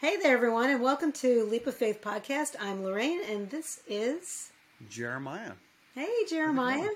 [0.00, 2.54] Hey there, everyone, and welcome to Leap of Faith podcast.
[2.60, 4.52] I'm Lorraine, and this is
[4.88, 5.54] Jeremiah.
[5.92, 6.88] Hey, Jeremiah.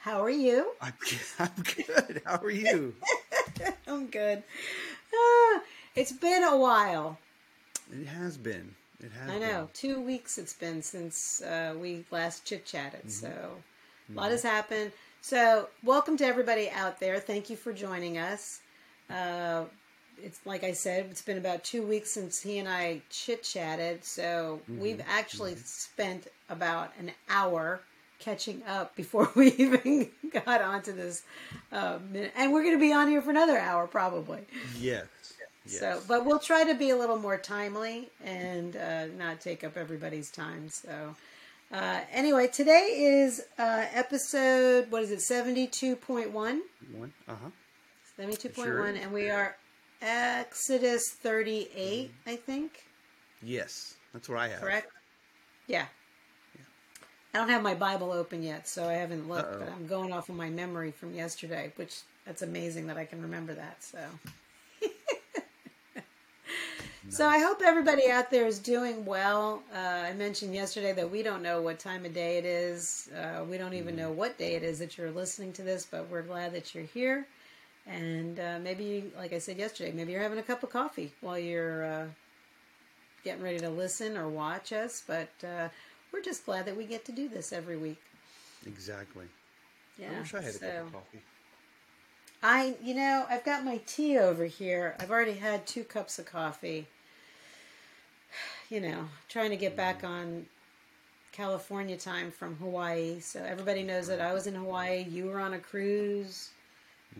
[0.00, 0.72] How are you?
[0.80, 0.94] I'm,
[1.38, 2.22] I'm good.
[2.24, 2.94] How are you?
[3.86, 4.42] I'm good.
[5.14, 5.60] Ah,
[5.94, 7.18] it's been a while.
[7.92, 8.74] it has been.
[8.98, 9.30] It has.
[9.30, 9.68] I know.
[9.74, 13.12] Two weeks it's been since uh, we last chit chatted.
[13.12, 14.92] So a lot has happened.
[15.20, 17.20] So welcome to everybody out there.
[17.20, 18.60] Thank you for joining us.
[19.10, 19.64] Uh,
[20.22, 24.04] it's like I said, it's been about two weeks since he and I chit chatted.
[24.04, 27.80] So we've actually spent about an hour
[28.18, 31.22] catching up before we even got onto this.
[31.72, 32.32] Minute.
[32.36, 34.40] And we're going to be on here for another hour probably.
[34.78, 35.06] Yes.
[35.64, 35.78] yes.
[35.80, 39.76] So, but we'll try to be a little more timely and uh, not take up
[39.76, 40.68] everybody's time.
[40.68, 41.16] So,
[41.72, 46.32] uh, anyway, today is uh, episode, what is it, 72.1?
[46.32, 46.62] One.
[47.26, 47.50] Uh huh.
[48.18, 48.84] 72.1, Sure.
[48.86, 49.56] and we are
[50.02, 52.84] Exodus 38, I think.
[53.40, 54.60] Yes, that's what I have.
[54.60, 54.88] Correct?
[55.68, 55.86] Yeah.
[57.34, 59.60] I don't have my Bible open yet, so I haven't looked, Uh-oh.
[59.60, 63.22] but I'm going off of my memory from yesterday, which that's amazing that I can
[63.22, 63.82] remember that.
[63.82, 63.98] So,
[67.08, 69.62] so I hope everybody out there is doing well.
[69.74, 73.08] Uh, I mentioned yesterday that we don't know what time of day it is.
[73.16, 76.10] Uh, we don't even know what day it is that you're listening to this, but
[76.10, 77.26] we're glad that you're here.
[77.86, 81.38] And uh, maybe, like I said yesterday, maybe you're having a cup of coffee while
[81.38, 82.06] you're uh,
[83.24, 85.02] getting ready to listen or watch us.
[85.06, 85.68] But uh,
[86.12, 88.00] we're just glad that we get to do this every week.
[88.66, 89.26] Exactly.
[89.98, 90.10] Yeah.
[90.14, 91.22] I wish I had a cup of coffee.
[92.44, 94.96] I, you know, I've got my tea over here.
[94.98, 96.86] I've already had two cups of coffee.
[98.68, 100.46] You know, trying to get back on
[101.32, 103.20] California time from Hawaii.
[103.20, 105.04] So everybody knows that I was in Hawaii.
[105.08, 106.50] You were on a cruise.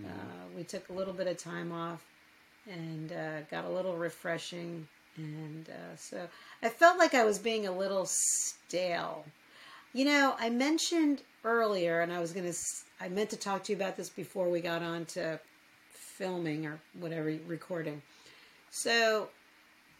[0.04, 2.04] Uh, we took a little bit of time off
[2.70, 4.86] and uh, got a little refreshing.
[5.16, 6.28] And uh, so
[6.62, 9.24] I felt like I was being a little stale.
[9.92, 12.58] You know, I mentioned earlier, and I was going to,
[13.00, 15.38] I meant to talk to you about this before we got on to
[15.92, 18.00] filming or whatever, recording.
[18.70, 19.28] So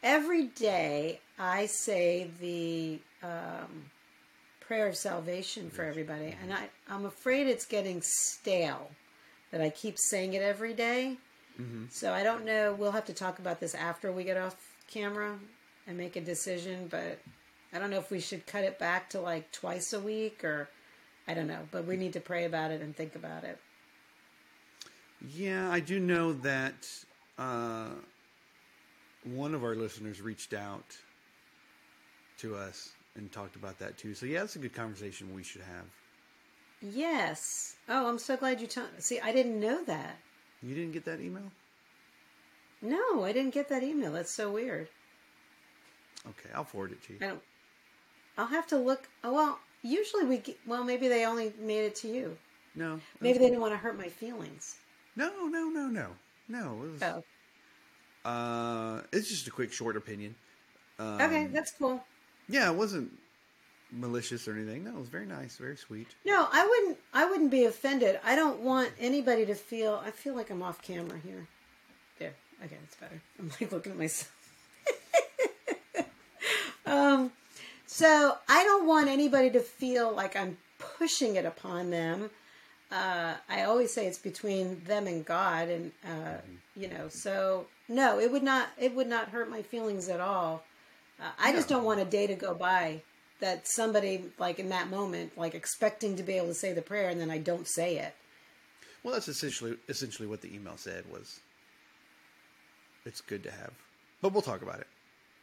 [0.03, 3.91] every day I say the um,
[4.61, 8.91] prayer of salvation for everybody, and I, I'm afraid it's getting stale
[9.53, 11.19] that I keep saying it every day.
[11.91, 12.75] So I don't know.
[12.77, 14.57] We'll have to talk about this after we get off
[14.91, 15.39] camera
[15.87, 17.21] and make a decision, but
[17.73, 20.69] I don't know if we should cut it back to like twice a week or
[21.29, 23.59] I don't know, but we need to pray about it and think about it.
[25.35, 26.89] Yeah, I do know that
[27.39, 27.91] uh,
[29.25, 30.97] one of our listeners reached out
[32.39, 34.15] to us and talked about that too.
[34.15, 35.87] So yeah, that's a good conversation we should have.
[36.83, 37.77] Yes.
[37.89, 38.89] Oh, I'm so glad you told.
[38.99, 40.17] See, I didn't know that.
[40.63, 41.53] You didn't get that email?
[42.81, 44.13] No, I didn't get that email.
[44.13, 44.89] That's so weird.
[46.29, 47.19] Okay, I'll forward it to you.
[47.23, 47.43] I don't.
[48.37, 49.09] I'll have to look.
[49.23, 50.39] Oh well, usually we.
[50.39, 52.37] Get, well, maybe they only made it to you.
[52.75, 53.01] No.
[53.21, 54.77] Maybe they didn't want to hurt my feelings.
[55.15, 56.09] No, no, no, no,
[56.49, 56.83] no.
[56.85, 57.03] It was,
[58.25, 60.35] Oh, uh, it's just a quick, short opinion.
[60.99, 62.03] Um, okay, that's cool.
[62.49, 63.13] Yeah, it wasn't
[63.93, 64.85] malicious or anything.
[64.85, 66.09] No, it was very nice, very sweet.
[66.25, 66.99] No, I wouldn't.
[67.13, 68.19] I wouldn't be offended.
[68.25, 70.03] I don't want anybody to feel.
[70.05, 71.47] I feel like I'm off camera here.
[72.19, 72.33] There.
[72.65, 73.21] Okay, that's better.
[73.39, 74.33] I'm like looking at myself.
[76.87, 77.33] um,
[77.87, 82.31] so I don't want anybody to feel like I'm pushing it upon them.
[82.91, 86.39] Uh, I always say it's between them and God, and uh,
[86.77, 87.09] you know.
[87.09, 88.69] So no, it would not.
[88.79, 90.63] It would not hurt my feelings at all.
[91.21, 93.03] Uh, I just don't want a day to go by
[93.43, 97.11] that somebody like in that moment, like expecting to be able to say the prayer,
[97.11, 98.15] and then I don't say it.
[99.05, 101.41] Well, that's essentially essentially what the email said was.
[103.05, 103.73] It's good to have,
[104.21, 104.89] but we'll talk about it.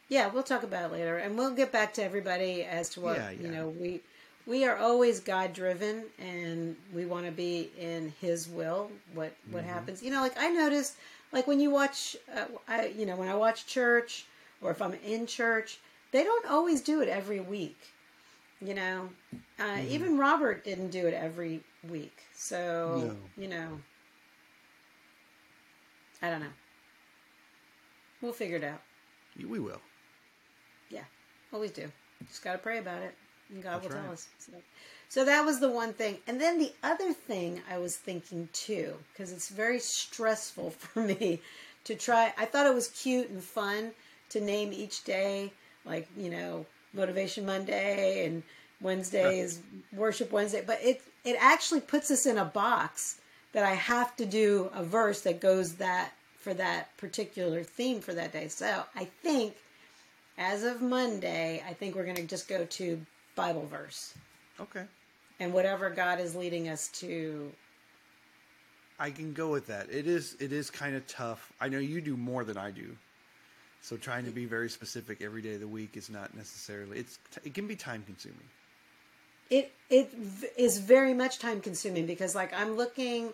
[0.08, 3.16] Yeah, we'll talk about it later, and we'll get back to everybody as to what
[3.16, 3.68] Yeah, you know.
[3.68, 4.00] We
[4.46, 8.90] we are always God driven, and we want to be in His will.
[9.14, 9.72] What what Mm-hmm.
[9.72, 10.02] happens?
[10.02, 10.96] You know, like I noticed,
[11.32, 14.26] like when you watch, uh, I you know when I watch church
[14.62, 15.78] or if I'm in church,
[16.12, 17.78] they don't always do it every week.
[18.62, 19.08] You know,
[19.58, 19.92] uh, Mm-hmm.
[19.92, 22.16] even Robert didn't do it every week.
[22.34, 23.16] So No.
[23.42, 23.80] you know,
[26.22, 26.52] I don't know.
[28.20, 28.82] We'll figure it out.
[29.48, 29.80] We will.
[30.90, 31.04] Yeah,
[31.52, 31.90] always do.
[32.28, 33.14] Just got to pray about it,
[33.50, 34.28] and God That's will tell us.
[34.38, 34.52] So,
[35.08, 36.18] so that was the one thing.
[36.26, 41.40] And then the other thing I was thinking too, because it's very stressful for me
[41.84, 42.34] to try.
[42.36, 43.92] I thought it was cute and fun
[44.30, 45.52] to name each day,
[45.86, 48.42] like, you know, Motivation Monday and
[48.80, 49.60] Wednesday is
[49.92, 50.62] Worship Wednesday.
[50.66, 53.20] But it, it actually puts us in a box
[53.52, 58.14] that I have to do a verse that goes that for that particular theme for
[58.14, 58.48] that day.
[58.48, 59.54] So I think
[60.38, 63.00] as of Monday, I think we're going to just go to
[63.36, 64.14] Bible verse
[64.58, 64.84] Okay.
[65.38, 67.52] and whatever God is leading us to.
[68.98, 69.90] I can go with that.
[69.90, 71.52] It is it is kind of tough.
[71.60, 72.96] I know you do more than I do.
[73.82, 77.18] So trying to be very specific every day of the week is not necessarily it's
[77.44, 78.48] it can be time consuming.
[79.48, 80.12] It it
[80.56, 83.32] is very much time consuming because like I'm looking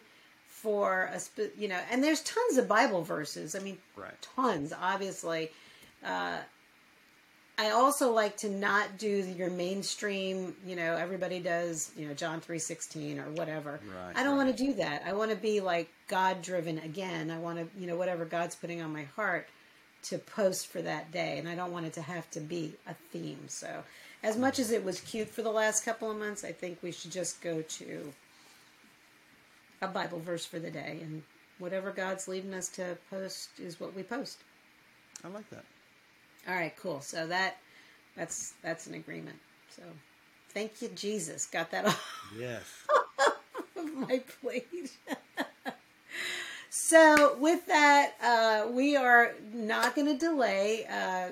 [0.49, 3.55] for a spe- you know, and there's tons of Bible verses.
[3.55, 4.15] I mean, Right.
[4.37, 5.51] tons, obviously.
[6.05, 6.39] Uh,
[7.59, 12.41] I also like to not do your mainstream, you know, everybody does, you know, John
[12.41, 13.81] 3:16 or whatever.
[13.95, 14.45] Right, I don't right.
[14.45, 15.03] want to do that.
[15.07, 17.31] I want to be like God driven again.
[17.31, 19.49] I want to, you know, whatever God's putting on my heart
[20.09, 22.95] to post for that day and I don't want it to have to be a
[23.13, 23.49] theme.
[23.49, 23.83] So,
[24.23, 26.93] as much as it was cute for the last couple of months, I think we
[26.93, 28.13] should just go to
[29.83, 31.23] a Bible verse for the day and
[31.59, 34.39] whatever God's leading us to post is what we post.
[35.25, 35.65] I like that.
[36.49, 37.01] All right, cool.
[37.01, 37.57] So that
[38.17, 39.39] that's that's an agreement.
[39.75, 39.83] So
[40.51, 41.47] thank you, Jesus.
[41.47, 42.63] Got that off Yes.
[43.77, 44.91] of my plate.
[46.77, 50.85] so with that, uh, we are not going to delay.
[50.85, 51.29] Uh,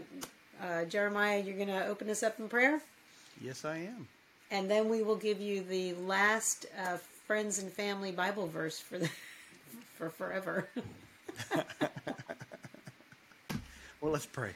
[0.65, 2.81] uh, Jeremiah, you're going to open us up in prayer,
[3.43, 4.09] Yes, I am.
[4.51, 6.97] and then we will give you the last uh,
[7.27, 9.11] friends and family Bible verse for the
[9.99, 10.69] for forever.
[14.01, 14.51] Well, let's pray.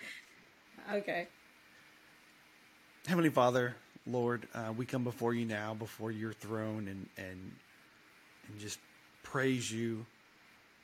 [0.92, 1.26] okay.
[3.06, 3.74] Heavenly Father,
[4.06, 7.52] Lord, uh, we come before you now, before your throne, and and
[8.46, 8.78] and just
[9.22, 10.04] praise you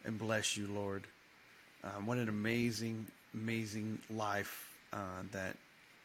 [0.05, 1.05] and bless you, Lord.
[1.83, 5.57] Um, what an amazing, amazing life uh, that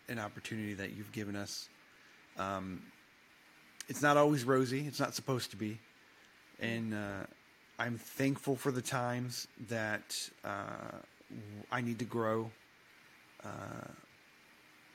[0.08, 1.70] an opportunity that you've given us.
[2.38, 2.82] Um,
[3.88, 4.86] it's not always rosy.
[4.88, 5.80] It's not supposed to be,
[6.60, 7.26] and uh,
[7.78, 10.98] I'm thankful for the times that uh,
[11.72, 12.52] I need to grow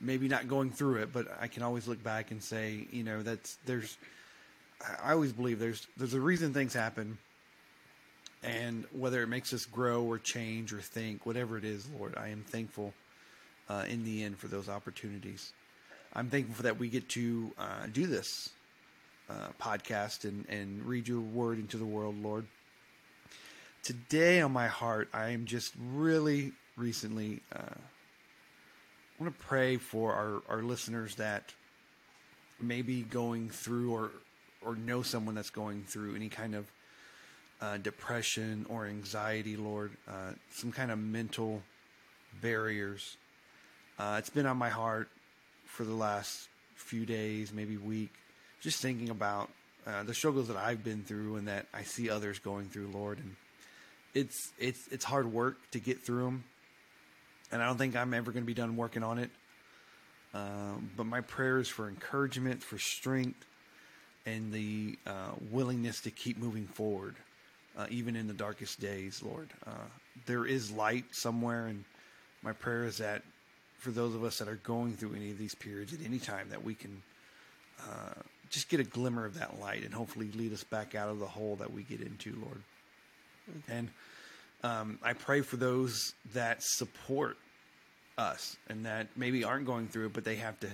[0.05, 3.23] maybe not going through it, but I can always look back and say, you know,
[3.23, 3.97] that's there's.
[5.03, 7.17] I always believe there's there's a reason things happen,
[8.45, 12.29] and whether it makes us grow or change or think, whatever it is, Lord, I
[12.29, 12.93] am thankful
[13.69, 15.51] uh, in the end for those opportunities.
[16.13, 18.49] I'm thankful for that we get to uh, do this
[19.29, 22.45] uh, podcast and and read your word into the world, Lord.
[23.83, 27.41] Today on my heart, I am just really recently.
[27.53, 27.75] Uh,
[29.17, 31.53] I want to pray for our, our listeners that
[32.61, 34.11] may be going through or
[34.61, 36.69] or know someone that's going through any kind of
[37.65, 41.61] uh, depression or anxiety, Lord, uh, some kind of mental
[42.41, 43.17] barriers.
[43.97, 45.09] Uh, it's been on my heart
[45.65, 48.11] for the last few days, maybe week,
[48.61, 49.49] just thinking about
[49.87, 53.19] uh, the struggles that I've been through and that I see others going through, Lord,
[53.19, 53.35] and
[54.13, 56.43] it's it's it's hard work to get through them
[57.51, 59.29] and I don't think I'm ever going to be done working on it.
[60.33, 63.45] Um, but my prayer is for encouragement, for strength,
[64.25, 67.15] and the uh, willingness to keep moving forward,
[67.77, 69.49] uh, even in the darkest days, Lord.
[69.65, 69.71] Uh,
[70.25, 71.83] there is light somewhere, and
[72.41, 73.21] my prayer is that
[73.79, 76.49] for those of us that are going through any of these periods at any time,
[76.49, 77.01] that we can
[77.81, 81.19] uh, just get a glimmer of that light and hopefully lead us back out of
[81.19, 82.61] the hole that we get into, Lord.
[83.67, 83.89] And
[84.63, 87.37] um, I pray for those that support
[88.17, 90.69] us and that maybe aren't going through it, but they have to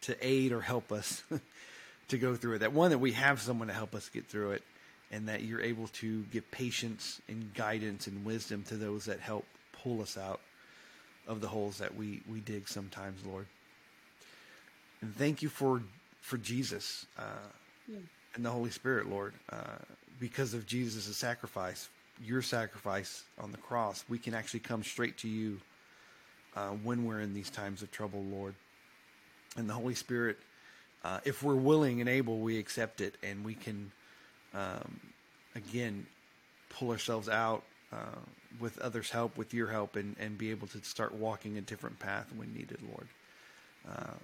[0.00, 1.22] to aid or help us
[2.08, 2.58] to go through it.
[2.60, 4.62] That one that we have someone to help us get through it,
[5.10, 9.46] and that you're able to give patience and guidance and wisdom to those that help
[9.72, 10.40] pull us out
[11.26, 13.46] of the holes that we we dig sometimes, Lord.
[15.00, 15.82] And thank you for
[16.20, 17.22] for Jesus uh,
[18.34, 19.78] and the Holy Spirit, Lord, uh,
[20.20, 21.88] because of Jesus' sacrifice
[22.24, 25.60] your sacrifice on the cross, we can actually come straight to you
[26.56, 28.54] uh, when we're in these times of trouble, Lord.
[29.56, 30.38] And the Holy Spirit,
[31.04, 33.92] uh, if we're willing and able, we accept it and we can,
[34.54, 35.00] um,
[35.54, 36.06] again,
[36.70, 37.62] pull ourselves out
[37.92, 38.20] uh,
[38.60, 41.98] with others' help, with your help, and, and be able to start walking a different
[41.98, 43.08] path when needed, Lord.
[43.88, 44.14] Uh,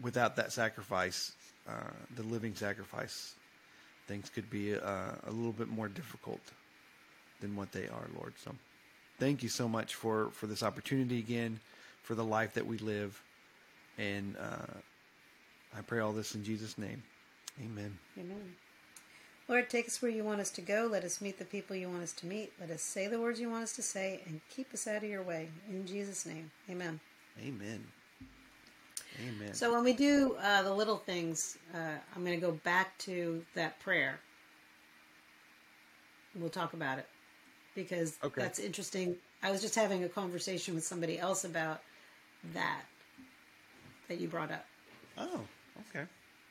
[0.00, 1.32] without that sacrifice,
[1.68, 3.34] uh, the living sacrifice,
[4.06, 6.40] things could be uh, a little bit more difficult
[7.40, 8.34] than what they are, Lord.
[8.42, 8.54] So
[9.18, 11.60] thank you so much for, for this opportunity again,
[12.02, 13.20] for the life that we live.
[13.98, 14.72] And uh,
[15.76, 17.02] I pray all this in Jesus' name.
[17.60, 17.98] Amen.
[18.18, 18.54] Amen.
[19.48, 20.88] Lord, take us where you want us to go.
[20.90, 22.52] Let us meet the people you want us to meet.
[22.60, 25.08] Let us say the words you want us to say and keep us out of
[25.08, 25.48] your way.
[25.70, 27.00] In Jesus' name, amen.
[27.40, 27.84] Amen.
[29.20, 29.54] Amen.
[29.54, 33.42] So, when we do uh, the little things, uh, I'm going to go back to
[33.54, 34.20] that prayer.
[36.36, 37.06] We'll talk about it
[37.74, 38.42] because Okay.
[38.42, 39.16] that's interesting.
[39.42, 41.80] I was just having a conversation with somebody else about
[42.52, 42.82] that
[44.08, 44.66] that you brought up.
[45.16, 45.40] Oh,
[45.90, 46.04] okay.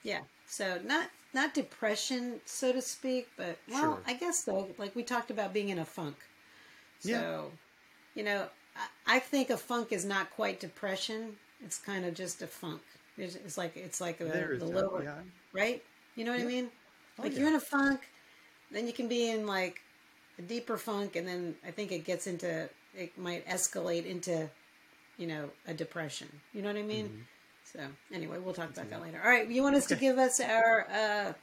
[0.03, 0.21] Yeah.
[0.47, 4.01] So not not depression, so to speak, but well, Sure.
[4.07, 4.55] I guess so.
[4.77, 6.17] Like we talked about being in a funk.
[6.99, 7.41] So, Yeah.
[8.15, 11.37] you know, I, I think a funk is not quite depression.
[11.65, 12.81] It's kind of just a funk.
[13.17, 15.21] It's, it's like it's like the, the lower, yeah.
[15.53, 15.79] right?
[16.15, 16.55] You know what I Yeah.
[16.55, 16.67] mean?
[17.19, 17.39] Oh, Like yeah.
[17.39, 17.99] you're in a funk,
[18.71, 19.75] then you can be in like
[20.39, 24.49] a deeper funk, and then I think it gets into it might escalate into,
[25.17, 26.29] you know, a depression.
[26.53, 27.05] You know what I mean?
[27.07, 27.21] Mm-hmm.
[27.73, 27.79] So
[28.13, 29.21] anyway, we'll talk about that later.
[29.23, 31.33] All right, you want us to give us our uh,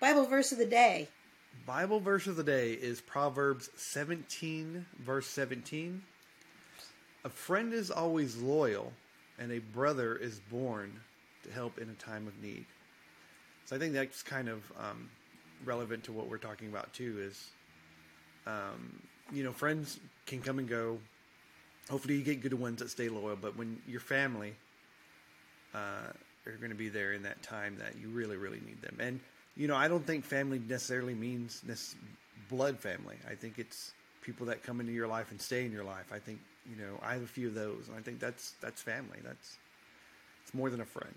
[0.00, 1.08] Bible verse of the day?
[1.66, 6.02] Bible verse of the day is Proverbs 17, verse 17.
[7.24, 8.92] A friend is always loyal,
[9.38, 11.00] and a brother is born
[11.42, 12.66] to help in a time of need.
[13.64, 15.10] So I think that's kind of um,
[15.64, 17.16] relevant to what we're talking about too.
[17.20, 17.50] Is
[18.46, 19.02] um,
[19.32, 20.98] you know, friends can come and go.
[21.90, 23.34] Hopefully, you get good ones that stay loyal.
[23.34, 24.54] But when your family
[25.76, 26.12] uh,
[26.46, 28.96] are going to be there in that time that you really, really need them.
[28.98, 29.20] And
[29.56, 31.94] you know, I don't think family necessarily means this
[32.48, 33.16] blood family.
[33.28, 33.92] I think it's
[34.22, 36.06] people that come into your life and stay in your life.
[36.12, 38.82] I think you know, I have a few of those, and I think that's that's
[38.82, 39.18] family.
[39.24, 39.56] That's
[40.44, 41.14] it's more than a friend.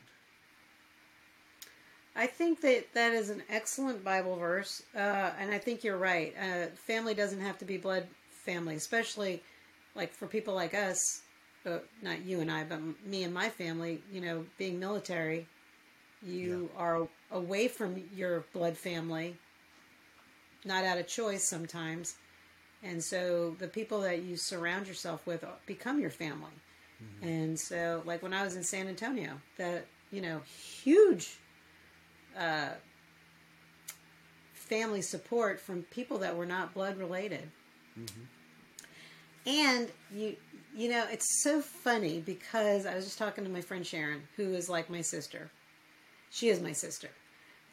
[2.16, 6.34] I think that that is an excellent Bible verse, uh, and I think you're right.
[6.38, 9.42] Uh, family doesn't have to be blood family, especially
[9.96, 11.22] like for people like us.
[11.66, 14.02] Uh, not you and I, but me and my family.
[14.12, 15.48] You know, being military,
[16.26, 19.36] you are away from your blood family,
[20.66, 22.16] not out of choice sometimes,
[22.84, 26.52] and so the people that you surround yourself with become your family.
[27.22, 31.38] And so, like when I was in San Antonio, that you know, huge
[32.38, 32.70] uh,
[34.54, 37.50] family support from people that were not blood related.
[39.46, 40.36] And you,
[40.76, 44.54] you know, it's so funny because I was just talking to my friend Sharon, who
[44.54, 45.50] is like my sister.
[46.30, 47.10] She is my sister.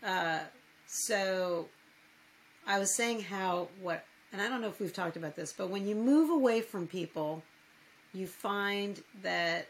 [0.02, 0.40] Uh,
[0.86, 1.66] so
[2.66, 5.70] I was saying how what, and I don't know if we've talked about this, but
[5.70, 7.42] when you move away from people,
[8.12, 9.68] you find that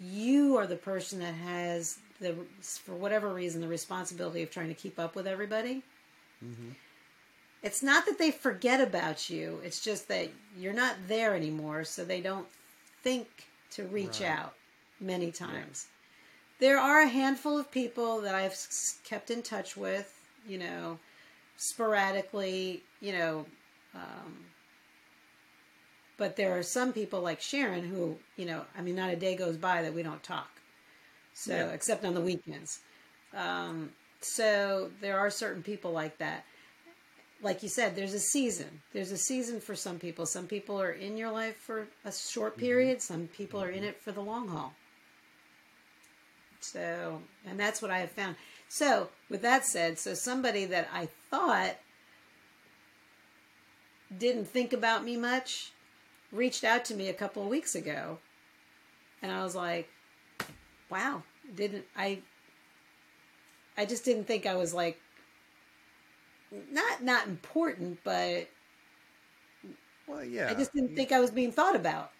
[0.00, 2.34] you are the person that has the
[2.84, 5.82] for whatever reason the responsibility of trying to keep up with everybody
[7.62, 10.28] it's not that they forget about you it's just that
[10.58, 12.46] you're not there anymore so they don't
[13.02, 13.28] think
[13.70, 14.28] to reach Right.
[14.28, 14.54] out
[15.00, 15.86] many times
[16.60, 18.56] there are a handful of people that i've
[19.04, 20.14] kept in touch with
[20.48, 20.98] you know
[21.56, 23.46] sporadically you know
[23.94, 24.34] um,
[26.16, 29.34] but there are some people like Sharon who, you know, I mean, not a day
[29.36, 30.50] goes by that we don't talk.
[31.34, 31.72] So, Yeah.
[31.72, 32.80] except on the weekends.
[33.34, 33.90] Um,
[34.20, 36.44] so there are certain people like that.
[37.42, 38.82] Like you said, there's a season.
[38.92, 40.26] There's a season for some people.
[40.26, 42.66] Some people are in your life for a short mm-hmm.
[42.66, 43.02] period.
[43.02, 43.88] Some people are in mm-hmm.
[43.88, 44.74] it for the long haul.
[46.60, 48.36] So, and that's what I have found.
[48.68, 51.76] So, with that said, so somebody that I thought
[54.18, 55.72] didn't think about me much
[56.30, 58.18] reached out to me a couple of weeks ago
[59.20, 59.88] and i was like
[60.90, 61.22] wow
[61.54, 62.18] didn't i
[63.76, 64.98] i just didn't think i was like
[66.70, 68.46] not not important but
[70.06, 70.48] Well, yeah.
[70.50, 72.10] i just didn't think i was being thought about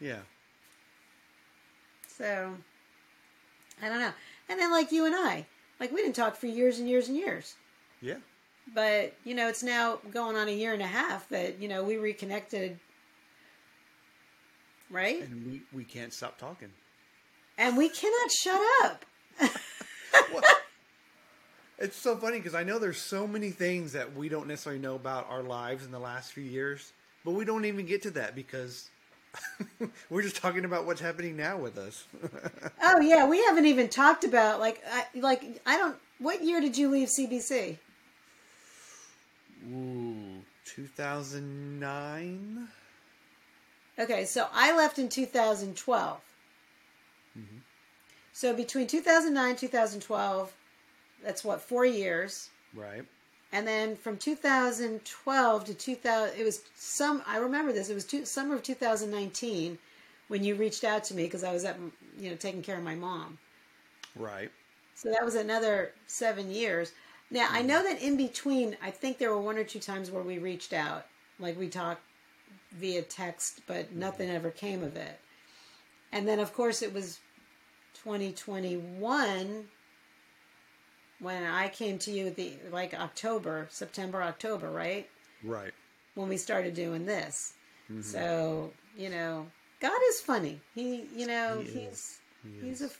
[0.00, 0.20] Yeah.
[2.08, 2.54] so
[3.82, 4.12] i don't know
[4.48, 5.46] and then like you and i
[5.80, 7.54] like we didn't talk for years and years and years
[8.00, 8.16] Yeah.
[8.74, 11.82] but you know it's now going on a year and a half that you know
[11.82, 12.78] we reconnected
[14.90, 16.68] right And we, we can't stop talking.
[17.58, 19.04] and we cannot shut up
[20.32, 20.42] Well,
[21.82, 24.94] it's so funny because I know there's so many things that we don't necessarily know
[24.94, 26.92] about our lives in the last few years,
[27.24, 28.88] but we don't even get to that because
[30.10, 32.04] we're just talking about what's happening now with us.
[32.82, 36.76] oh yeah we haven't even talked about like I, like i don't what year did
[36.76, 37.78] you leave cbc
[39.72, 42.68] Ooh, 2009?
[43.98, 46.20] okay so i left in 2012
[47.38, 47.56] mm-hmm.
[48.32, 50.52] so between 2009 2012
[51.22, 52.50] that's what four years.
[52.74, 53.04] Right.
[53.52, 58.24] and then from 2012 to 2000 it was some i remember this it was two,
[58.24, 59.76] summer of 2019
[60.28, 61.76] when you reached out to me because i was at
[62.18, 63.36] you know taking care of my mom.
[64.16, 64.50] Right.
[64.94, 66.92] so that was another seven years.
[67.30, 67.92] Now i know mm-hmm.
[67.92, 71.06] that in between i think there were one or two times where we reached out
[71.38, 72.02] like we talked
[72.72, 74.00] via text but mm-hmm.
[74.00, 75.20] nothing ever came of it.
[76.10, 77.20] And then of course it was
[78.02, 79.66] 2021
[81.22, 85.08] when i came to you the like october september october right
[85.44, 85.72] Right.
[86.14, 87.54] when we started doing this.
[87.90, 88.02] Mm-hmm.
[88.02, 89.46] So you know,
[89.80, 90.60] God is funny.
[90.74, 92.20] He, you know, He he's.
[92.44, 92.90] He he's a.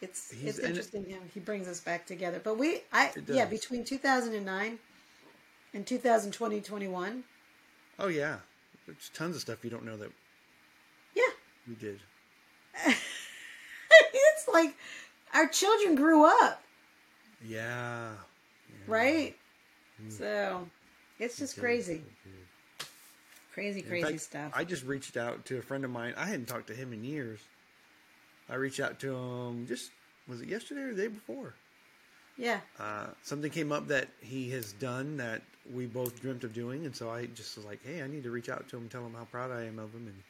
[0.00, 2.40] It's He's- it's interesting how he brings us back together.
[2.42, 4.78] But we, I yeah, between 2009
[5.74, 7.24] and 2020 21,
[7.98, 8.36] Oh yeah,
[8.86, 10.10] there's tons of stuff you don't know that
[11.14, 11.22] yeah,
[11.68, 12.00] we did.
[12.86, 14.74] it's like
[15.34, 16.62] our children grew up,
[17.46, 18.10] Yeah.
[18.68, 18.74] yeah.
[18.86, 19.34] right?
[20.08, 20.66] So
[21.18, 22.02] it's just crazy,
[23.54, 24.52] crazy, crazy fact, stuff.
[24.54, 26.14] I just reached out to a friend of mine.
[26.16, 27.40] I hadn't talked to him in years.
[28.48, 29.90] I reached out to him just
[30.28, 31.54] was it yesterday or the day before?
[32.38, 36.86] yeah, Uh, something came up that he has done that we both dreamt of doing,
[36.86, 38.90] and so I just was like, "Hey, I need to reach out to him, and
[38.90, 40.22] tell him how proud I am of him, and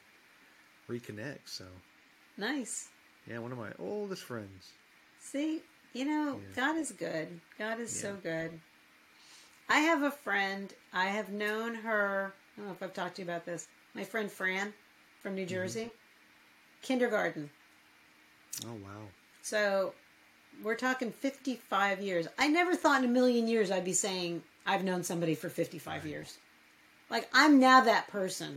[1.01, 1.65] reconnect." So,
[2.37, 2.89] nice.
[3.27, 4.71] yeah, one of my oldest friends.
[5.23, 5.61] See,
[5.93, 6.55] you know, Yeah.
[6.55, 7.39] God is good.
[7.57, 8.59] God is so good.
[9.69, 10.71] I have a friend.
[10.91, 12.33] I have known her.
[12.55, 13.67] I don't know if I've talked to you about this.
[13.95, 14.73] My friend Fran
[15.21, 15.35] from Mm-hmm.
[15.37, 15.91] New Jersey,
[16.81, 17.49] kindergarten.
[18.65, 19.07] Oh wow,
[19.41, 19.93] So
[20.61, 22.27] we're talking 55 years.
[22.37, 26.05] I never thought in a million years I'd be saying I've known somebody for 55
[26.05, 26.37] years.
[27.09, 28.55] Like I'm now that person.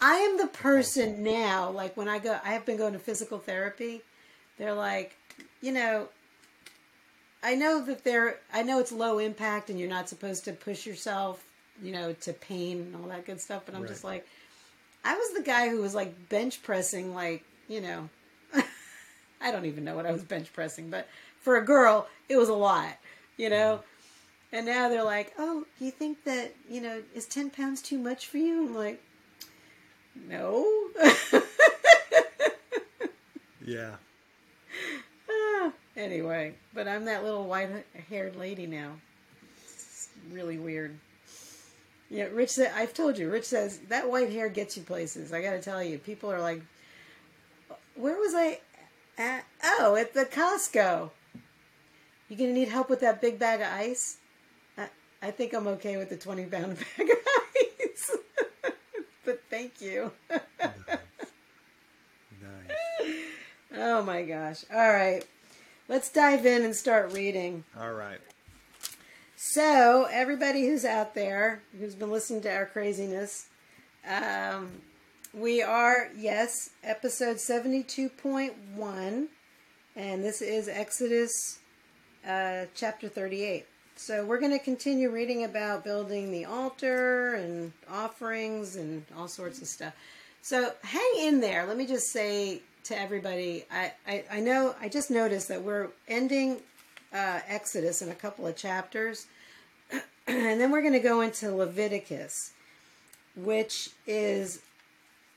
[0.00, 3.38] I am the person now, like when I go, I have been going to physical
[3.38, 4.02] therapy.
[4.58, 5.16] They're like,
[5.60, 6.08] you know,
[7.42, 10.86] I know that they're, I know it's low impact and you're not supposed to push
[10.86, 11.44] yourself,
[11.82, 13.62] you know, to pain and all that good stuff.
[13.66, 13.90] But I'm Right.
[13.90, 14.26] just like,
[15.04, 18.08] I was the guy who was like bench pressing, like, you know,
[19.40, 21.06] I don't even know what I was bench pressing, but
[21.40, 22.96] for a girl, it was a lot,
[23.36, 23.80] you know?
[24.52, 28.26] And now they're like, oh, you think that, you know, is 10 pounds too much
[28.28, 28.66] for you?
[28.68, 29.02] I'm like,
[30.28, 30.64] no.
[33.66, 33.98] yeah, Ah,
[35.96, 37.68] anyway, but I'm that little white
[38.08, 38.92] haired lady now.
[39.64, 40.98] It's really weird.
[42.10, 45.32] Yeah, Rich said, I've told you, Rich says that white hair gets you places.
[45.32, 46.62] I gotta tell you, people are like,
[47.94, 48.60] where was I
[49.18, 49.44] at?
[49.62, 51.10] Oh, at the Costco.
[52.28, 54.18] You gonna need help with that big bag of ice?
[54.76, 54.88] I,
[55.22, 57.16] I think I'm okay with the 20 pound bag of
[57.80, 58.16] ice.
[59.24, 60.10] but thank you.
[60.30, 60.40] nice.
[63.76, 64.64] oh my gosh.
[64.72, 65.24] All right.
[65.86, 67.64] Let's dive in and start reading.
[67.78, 68.18] All right.
[69.36, 73.48] So, everybody who's out there who's been listening to our craziness,
[74.08, 74.70] um,
[75.34, 79.26] we are, yes, episode 72.1,
[79.94, 81.58] and this is Exodus
[82.26, 83.66] uh, chapter 38.
[83.96, 89.60] So, we're going to continue reading about building the altar and offerings and all sorts
[89.60, 89.92] of stuff.
[90.40, 91.66] So, hang in there.
[91.66, 95.88] Let me just say to everybody I, I, I know, I just noticed that we're
[96.06, 96.58] ending
[97.12, 99.26] uh, Exodus in a couple of chapters.
[100.26, 102.52] and then we're going to go into Leviticus,
[103.36, 104.60] which is,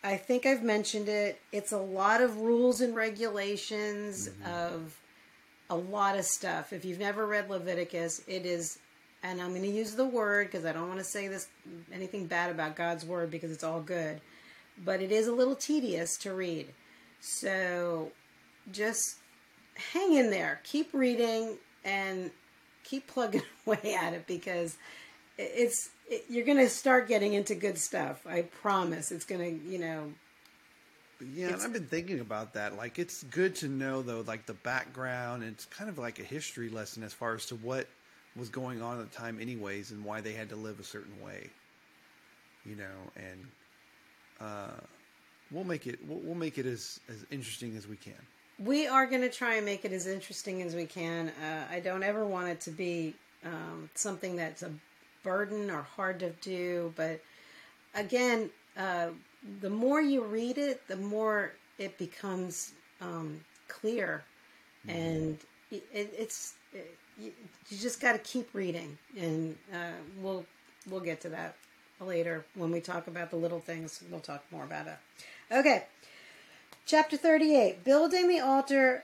[0.04, 4.98] I think I've mentioned it, it's a lot of rules and regulations of
[5.70, 6.74] a lot of stuff.
[6.74, 8.80] If you've never read Leviticus, it is,
[9.24, 11.48] and I'm going to use the word because I don't want to say this
[11.94, 14.22] anything bad about God's word because it's all good,
[14.84, 16.68] but it is a little tedious to read.
[17.20, 18.12] So
[18.72, 19.18] just
[19.94, 22.32] hang in there, keep reading, and
[22.84, 24.78] keep plugging away at it because
[25.38, 28.26] it's it, you're going to start getting into good stuff.
[28.28, 29.12] I promise.
[29.12, 30.14] It's going to, you know,
[31.20, 32.76] Yeah, and I've been thinking about that.
[32.78, 35.44] Like, it's good to know though, like the background.
[35.44, 37.88] It's kind of like a history lesson as far as to what
[38.36, 41.20] was going on at the time, anyways, and why they had to live a certain
[41.24, 41.50] way.
[42.66, 43.46] You know, and
[44.40, 44.80] uh,
[45.52, 46.00] we'll make it.
[46.08, 48.14] We'll, we'll make it as as interesting as we can.
[48.60, 51.30] we are going to try and make it as interesting as we can.
[51.44, 53.14] Uh, I don't ever want it to be
[53.46, 54.72] um, something that's a
[55.24, 56.94] burden or hard to do.
[56.96, 57.22] But
[57.96, 59.10] again, uh,
[59.62, 64.24] the more you read it, the more it becomes um, clear,
[64.88, 65.38] and
[65.72, 67.32] it, it, it's it, you,
[67.70, 70.46] you just got to keep reading, and uh, we'll
[70.90, 71.56] we'll get to that
[72.00, 74.04] later when we talk about the little things.
[74.10, 74.98] We'll talk more about it.
[75.52, 75.86] Okay.
[76.86, 79.04] Chapter 38 Building the altar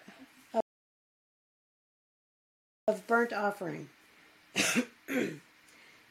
[2.88, 3.90] of, burnt offering.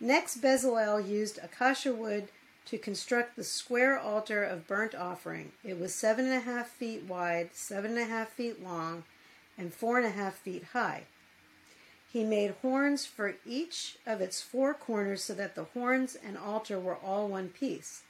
[0.01, 2.29] Next, Bezalel used acacia wood
[2.66, 5.53] to construct the square altar of burnt offering.
[5.64, 9.05] It was seven and a half feet wide, seven and a half feet long,
[9.59, 11.05] and four and a half feet high.
[12.12, 16.79] He made horns for each of its four corners so that the horns and altar
[16.79, 18.03] were all one piece.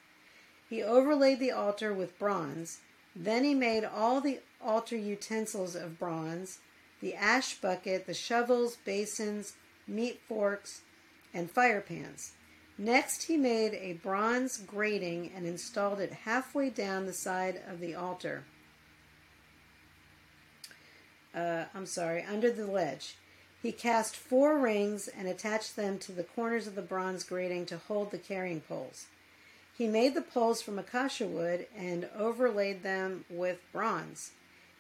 [0.69, 2.81] He overlaid the altar with bronze.
[3.15, 6.59] Then he made all the altar utensils of bronze
[7.01, 9.55] the ash bucket, the shovels, basins,
[9.89, 10.83] meat forks,
[11.35, 12.33] and fire pans.
[12.79, 17.97] Next, he made a bronze grating and installed it halfway down the side of the
[17.97, 18.45] altar.
[21.35, 23.17] Uh, I'm sorry, under the ledge.
[23.63, 27.79] He cast four rings and attached them to the corners of the bronze grating to
[27.79, 29.07] hold the carrying poles.
[29.79, 34.33] He made the poles from acacia wood and overlaid them with bronze.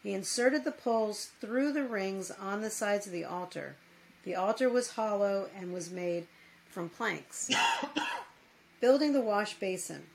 [0.03, 3.77] He inserted the poles through the rings on the sides of the altar.
[4.25, 6.27] The altar was hollow and was made
[6.68, 7.51] from planks.
[8.81, 10.07] Building the wash basin.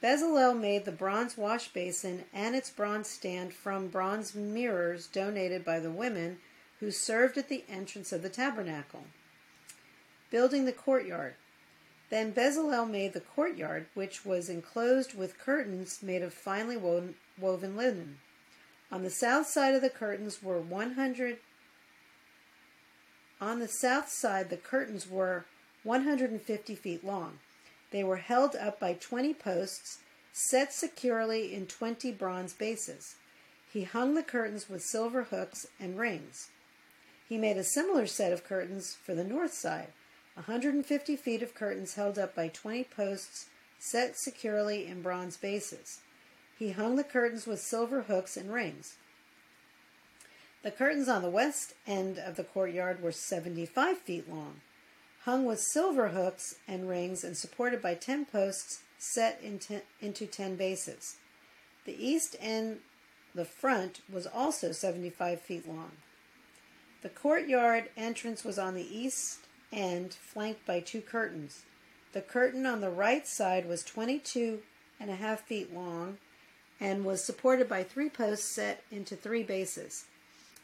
[0.00, 5.80] Bezalel made the bronze wash basin and its bronze stand from bronze mirrors donated by
[5.80, 6.38] the women
[6.80, 9.04] who served at the entrance of the tabernacle.
[10.30, 11.34] Building the courtyard.
[12.10, 17.16] Then Bezalel made the courtyard, which was enclosed with curtains made of finely woven,
[17.76, 18.18] linen.
[18.92, 21.38] On the south side of the curtains were 100
[23.40, 25.44] On the south side the curtains were
[25.82, 27.38] 150 feet long.
[27.90, 29.98] They were held up by 20 posts
[30.32, 33.16] set securely in 20 bronze bases.
[33.72, 36.50] He hung the curtains with silver hooks and rings.
[37.28, 39.88] He made a similar set of curtains for the north side,
[40.36, 43.46] 150 feet of curtains held up by 20 posts
[43.78, 46.00] set securely in bronze bases.
[46.58, 48.96] He hung the curtains with silver hooks and rings.
[50.62, 54.60] The curtains on the west end of the courtyard were 75 feet long,
[55.22, 61.16] hung with silver hooks and rings, and supported by 10 posts set into 10 bases.
[61.86, 62.80] The east end,
[63.34, 65.92] the front, was also 75 feet long.
[67.02, 69.40] The courtyard entrance was on the east
[69.72, 71.64] end, flanked by two curtains.
[72.12, 74.60] The curtain on the right side was 22
[74.98, 76.18] and a half feet long
[76.80, 80.06] and was supported by three posts set into three bases.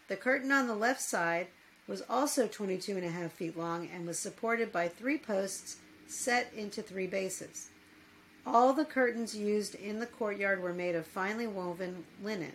[0.09, 1.49] The curtain on the left side
[1.87, 6.53] was also 22 and a half feet long and was supported by three posts set
[6.55, 7.69] into three bases.
[8.47, 12.53] All the curtains used in the courtyard were made of finely woven linen.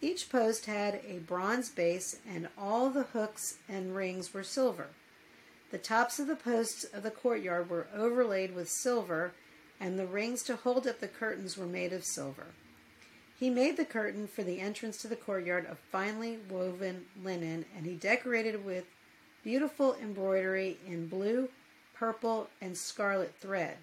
[0.00, 4.88] Each post had a bronze base, and all the hooks and rings were silver.
[5.70, 9.32] The tops of the posts of the courtyard were overlaid with silver
[9.80, 12.46] and the rings to hold up the curtains were made of silver.
[13.38, 17.84] He made the curtain for the entrance to the courtyard of finely woven linen, and
[17.84, 18.84] he decorated it with
[19.44, 21.50] beautiful embroidery in blue,
[21.94, 23.76] purple, and scarlet thread.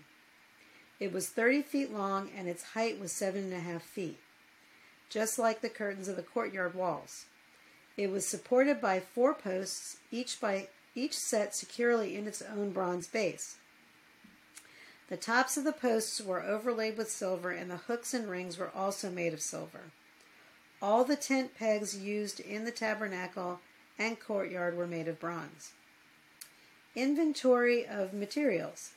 [0.99, 4.19] It was thirty feet long, and its height was seven and a half feet,
[5.09, 7.25] just like the curtains of the courtyard walls.
[7.95, 13.07] It was supported by four posts, each by each set securely in its own bronze
[13.07, 13.57] base.
[15.09, 18.71] The tops of the posts were overlaid with silver, and the hooks and rings were
[18.73, 19.91] also made of silver.
[20.81, 23.59] All the tent pegs used in the tabernacle
[23.99, 25.73] and courtyard were made of bronze.
[26.95, 28.91] Inventory of materials.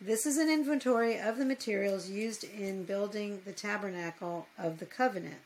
[0.00, 5.40] This is an inventory of the materials used in building the tabernacle of the covenant.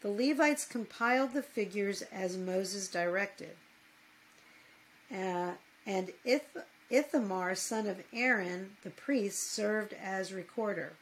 [0.00, 3.56] The Levites compiled the figures as Moses directed.
[5.14, 5.52] Uh,
[5.86, 10.94] and Ith- Ithamar, son of Aaron, the priest, served as recorder.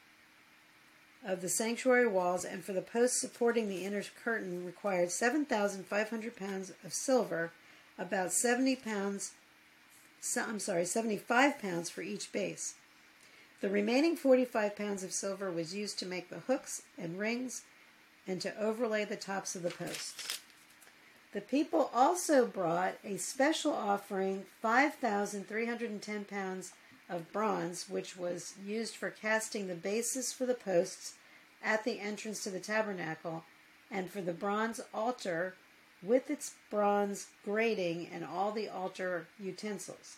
[1.25, 6.71] of the sanctuary walls and for the posts supporting the inner curtain required 7,500 pounds
[6.84, 7.51] of silver,
[7.97, 9.34] about 70 pounds
[10.38, 12.75] I'm sorry, 75 pounds for each base.
[13.60, 17.63] The remaining 45 pounds of silver was used to make the hooks and rings
[18.27, 20.39] and to overlay the tops of the posts.
[21.34, 26.74] The people also brought a special offering 5,310 pounds
[27.10, 31.13] of bronze, which was used for casting the bases for the posts
[31.63, 33.46] at the entrance to the tabernacle,
[33.89, 35.56] and for the bronze altar
[36.04, 40.17] with its bronze grating and all the altar utensils.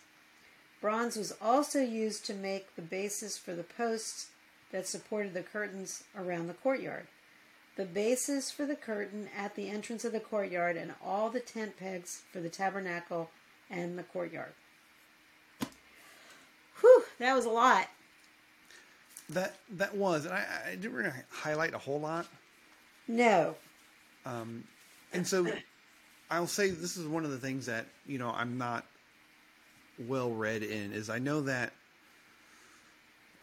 [0.82, 4.30] Bronze was also used to make the bases for the posts
[4.72, 7.08] that supported the curtains around the courtyard.
[7.76, 11.78] The bases for the curtain at the entrance of the courtyard and all the tent
[11.78, 13.32] pegs for the tabernacle
[13.70, 14.54] and the courtyard.
[16.82, 17.88] Whew, that was a lot.
[19.30, 22.28] That that was, and I, I didn't really highlight a whole lot.
[23.08, 23.56] No.
[24.26, 24.66] Um,
[25.14, 25.48] and so
[26.30, 28.86] I'll say this is one of the things that you know I'm not
[30.08, 31.72] well read in is I know that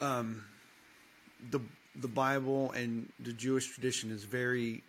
[0.00, 0.44] um,
[1.50, 1.60] the
[1.96, 4.82] the Bible and the Jewish tradition is very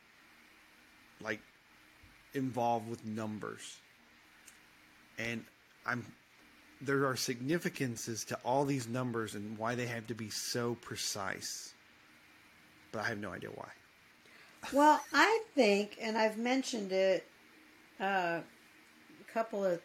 [1.22, 1.42] like
[2.34, 3.78] involved with numbers,
[5.18, 5.44] and
[5.86, 6.06] I'm
[6.82, 11.74] there are significances to all these numbers and why they have to be so precise,
[12.92, 13.70] but I have no idea why.
[14.74, 17.26] Well, I think, and I've mentioned it
[18.00, 19.80] uh, a couple of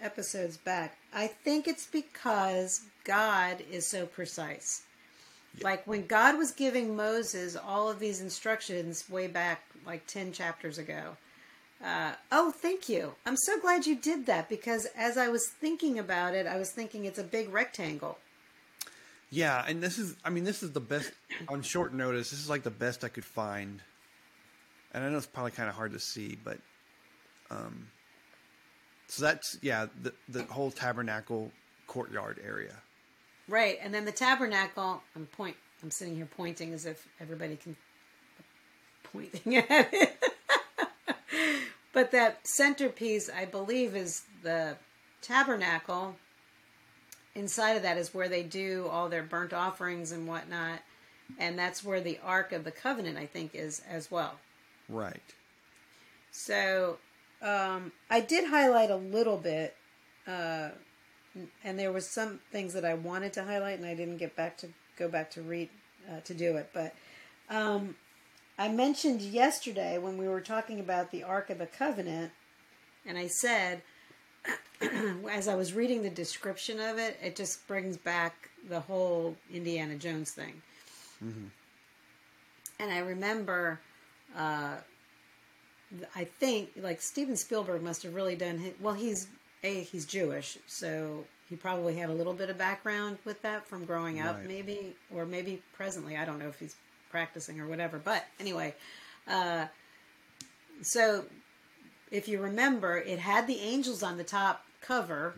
[0.00, 4.82] episodes back, I think it's because God is so precise.
[5.62, 10.78] Like when God was giving Moses all of these instructions way back, like 10 chapters
[10.78, 11.16] ago.
[11.84, 13.14] Uh, oh, thank you.
[13.26, 16.70] I'm so glad you did that because as I was thinking about it, I was
[16.70, 18.18] thinking it's a big rectangle.
[19.30, 21.12] Yeah, and this is I mean this is the best
[21.48, 22.30] on short notice.
[22.30, 23.80] This is like the best I could find.
[24.92, 26.58] And I know it's probably kind of hard to see, but
[27.50, 27.88] um
[29.08, 31.50] so that's yeah, the the whole tabernacle
[31.86, 32.76] courtyard area.
[33.48, 35.02] Right, and then the tabernacle.
[35.14, 35.56] I'm point.
[35.82, 37.76] I'm sitting here pointing as if everybody can
[39.14, 40.22] pointing at it.
[41.92, 44.76] but that centerpiece, I believe, is the
[45.22, 46.16] tabernacle.
[47.34, 50.80] Inside of that is where they do all their burnt offerings and whatnot,
[51.38, 54.38] and that's where the Ark of the Covenant, I think, is as well.
[54.88, 55.34] Right.
[56.30, 56.98] So
[57.42, 59.76] um, I did highlight a little bit.
[60.26, 60.70] Uh,
[61.64, 64.56] and there was some things that I wanted to highlight, and I didn't get back
[64.58, 65.68] to go back to read
[66.10, 66.70] uh, to do it.
[66.72, 66.94] But
[67.50, 67.96] um,
[68.58, 72.32] I mentioned yesterday when we were talking about the Ark of the Covenant,
[73.06, 73.82] and I said,
[75.30, 79.96] as I was reading the description of it, it just brings back the whole Indiana
[79.96, 80.62] Jones thing.
[81.24, 81.46] Mm-hmm.
[82.80, 83.80] And I remember,
[84.36, 84.74] uh,
[86.14, 88.58] I think like Steven Spielberg must have really done.
[88.58, 89.28] His, well, he's
[89.64, 93.84] a he's Jewish, so he probably had a little bit of background with that from
[93.84, 94.46] growing up, Right.
[94.46, 96.16] maybe, or maybe presently.
[96.16, 96.76] I don't know if he's
[97.10, 97.98] practicing or whatever.
[97.98, 98.74] But anyway,
[99.26, 99.66] uh,
[100.82, 101.24] so
[102.10, 105.34] if you remember, it had the angels on the top cover.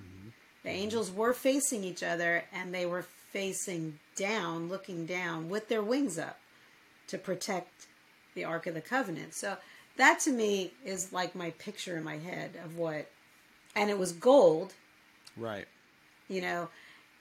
[0.62, 5.82] The angels were facing each other, and they were facing down, looking down with their
[5.82, 6.40] wings up
[7.08, 7.86] to protect
[8.34, 9.34] the Ark of the Covenant.
[9.34, 9.56] So
[9.96, 13.08] that to me is like my picture in my head of what,
[13.76, 14.72] and it was gold,
[15.36, 15.68] Right.
[16.28, 16.68] you know,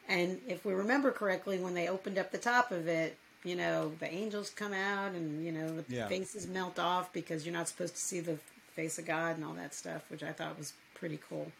[0.07, 3.91] and if we remember correctly, when they opened up the top of it, you know,
[3.99, 6.07] the angels come out and, you know, the Yeah.
[6.07, 8.37] faces melt off because you're not supposed to see the
[8.75, 11.51] face of God and all that stuff, which I thought was pretty cool.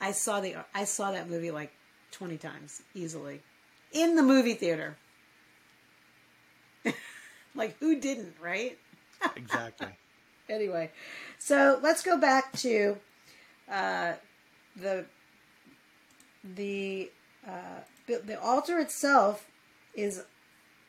[0.00, 1.72] I saw the I saw that movie like
[2.12, 3.40] 20 times easily
[3.92, 4.96] in the movie theater.
[7.54, 8.78] like who didn't, right?
[9.36, 9.88] Exactly.
[10.48, 10.90] anyway,
[11.38, 12.96] so let's go back to
[13.70, 14.14] uh,
[14.76, 15.06] the
[16.42, 17.10] the
[17.46, 19.46] uh, the altar itself
[19.94, 20.22] is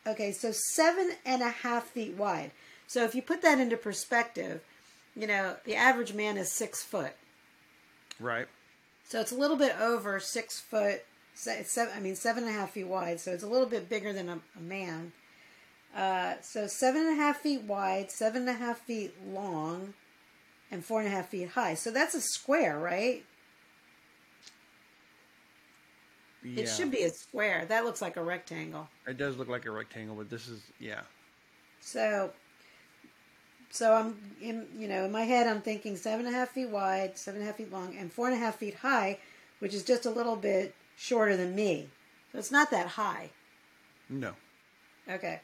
[0.08, 0.32] okay.
[0.32, 2.52] So seven and a half feet wide.
[2.88, 4.62] So if you put that into perspective,
[5.16, 7.14] you know the average man is six foot.
[8.20, 8.48] right.
[9.08, 11.04] So it's a little bit over six foot.
[11.34, 13.20] seven, I mean, seven and a half feet wide.
[13.20, 15.12] So it's a little bit bigger than a, a man.
[15.94, 19.94] Uh, so seven and a half feet wide, seven and a half feet long,
[20.72, 21.74] and four and a half feet high.
[21.74, 23.24] So that's a square, right?
[26.44, 26.64] Yeah.
[26.64, 27.66] It should be a square.
[27.66, 28.90] That looks like a rectangle.
[29.06, 31.02] It does look like a rectangle, but this is yeah.
[31.82, 32.32] So,
[33.70, 36.70] so I'm in, you know, in my head, I'm thinking seven and a half feet
[36.70, 39.20] wide, seven and a half feet long, and four and a half feet high,
[39.60, 41.90] which is just a little bit shorter than me.
[42.32, 43.30] So it's not that high.
[44.10, 44.34] No.
[45.10, 45.42] Okay.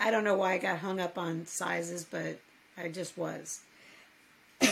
[0.00, 2.38] I don't know why I got hung up on sizes, but
[2.76, 3.60] I just was.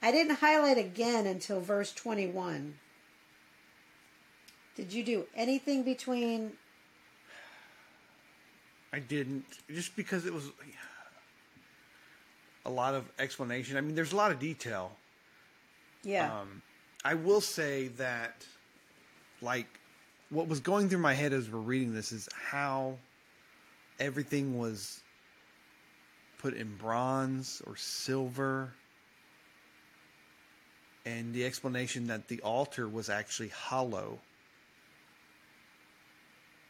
[0.00, 2.74] I didn't highlight again until verse 21.
[4.74, 6.52] Did you do anything between
[8.92, 10.50] I didn't just because it was
[12.64, 13.76] a lot of explanation.
[13.76, 14.92] I mean, there's a lot of detail.
[16.02, 16.40] yeah.
[16.40, 16.62] Um,
[17.04, 18.46] I will say that
[19.40, 19.66] like
[20.30, 22.96] what was going through my head as we're reading this is how
[23.98, 25.00] everything was
[26.42, 28.74] put in bronze or silver
[31.04, 34.20] and the explanation that the altar was actually hollow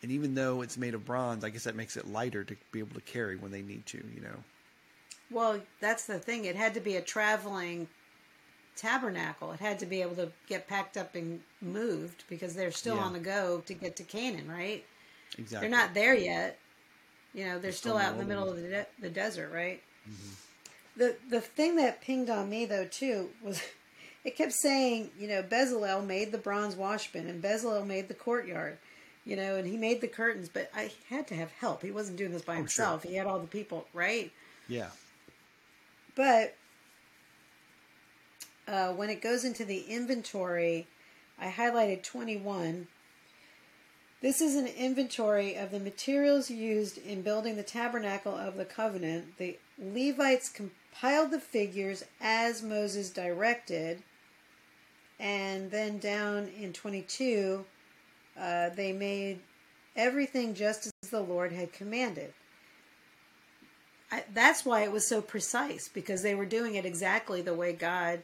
[0.02, 2.78] and even though it's made of bronze i guess that makes it lighter to be
[2.80, 4.44] able to carry when they need to you know
[5.30, 6.44] Well, that's the thing.
[6.44, 7.88] It had to be a traveling
[8.76, 9.52] tabernacle.
[9.52, 13.00] It had to be able to get packed up and moved because they're still Yeah.
[13.00, 14.86] on the go to get to Canaan, right?
[15.38, 16.60] exactly They're not there yet.
[17.34, 19.82] You know, they're still still out in the middle of the, de- the desert, right?
[20.08, 20.32] Mm-hmm.
[20.96, 23.62] The the thing that pinged on me though too was
[24.24, 28.76] it kept saying, you know, Bezalel made the bronze washbin and Bezalel made the courtyard,
[29.24, 31.82] you know, and he made the curtains, but I had to have help.
[31.82, 32.60] He wasn't doing this by Oh, sure.
[32.60, 33.02] himself.
[33.04, 34.30] He had all the people, right?
[34.68, 34.90] yeah
[36.14, 36.54] But
[38.68, 40.86] uh, when it goes into the inventory,
[41.38, 42.86] I highlighted 21.
[44.22, 49.36] This is an inventory of the materials used in building the tabernacle of the covenant.
[49.36, 54.04] The Levites compiled the figures as Moses directed.
[55.18, 57.64] And then down in 22,
[58.38, 59.40] uh, they made
[59.96, 62.32] everything just as the Lord had commanded.
[64.12, 67.72] I, that's why it was so precise because they were doing it exactly the way
[67.72, 68.22] God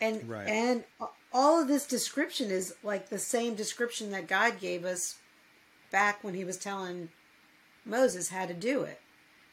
[0.00, 0.48] and Right.
[0.48, 0.84] and
[1.32, 5.16] all of this description is like the same description that God gave us
[5.90, 7.08] back when he was telling
[7.84, 9.00] Moses how to do it.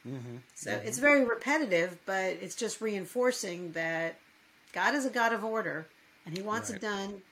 [0.06, 0.36] mm-hmm.
[0.54, 4.16] So it's very repetitive, but it's just reinforcing that
[4.72, 5.86] God is a God of order
[6.26, 6.76] and he wants Right.
[6.76, 7.22] it done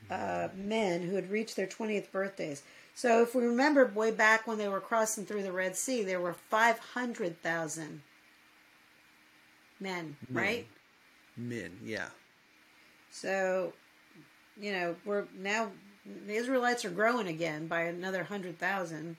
[0.09, 2.63] uh, men who had reached their 20th birthdays.
[2.95, 6.21] So if we remember way back when they were crossing through the Red Sea, there
[6.21, 8.01] were 500,000
[9.79, 10.65] men, right?
[11.35, 12.07] men yeah
[13.11, 13.73] So,
[14.59, 15.69] you know, we're now
[16.25, 19.17] the Israelites are growing again by another hundred thousand.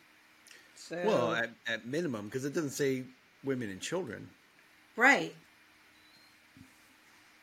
[0.75, 3.05] So, Well, at, at minimum, because it doesn't say
[3.49, 4.29] women and children.
[4.97, 5.35] right,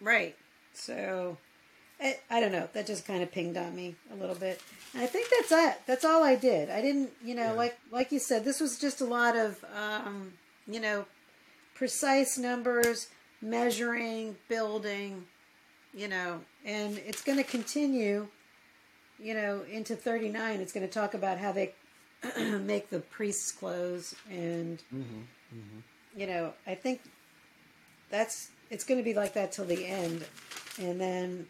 [0.02, 0.36] right.
[0.74, 1.38] So,
[2.02, 2.68] I, I don't know.
[2.74, 4.62] That just kind of pinged on me a little bit.
[4.94, 5.82] And I think that's it.
[5.88, 6.70] That's all I did.
[6.70, 7.52] I didn't, you know, Yeah.
[7.54, 10.34] like like you said, this was just a lot of, um,
[10.68, 11.06] you know,
[11.76, 13.08] precise numbers,
[13.42, 15.26] measuring, building,
[15.94, 18.28] you know, and it's going to continue,
[19.18, 20.60] you know, into 39.
[20.60, 21.74] It's going to talk about how they
[22.38, 24.82] make the priests' clothes and,
[26.16, 27.02] you know, I think
[28.10, 30.26] that's, it's going to be like that till the end.
[30.80, 31.48] And then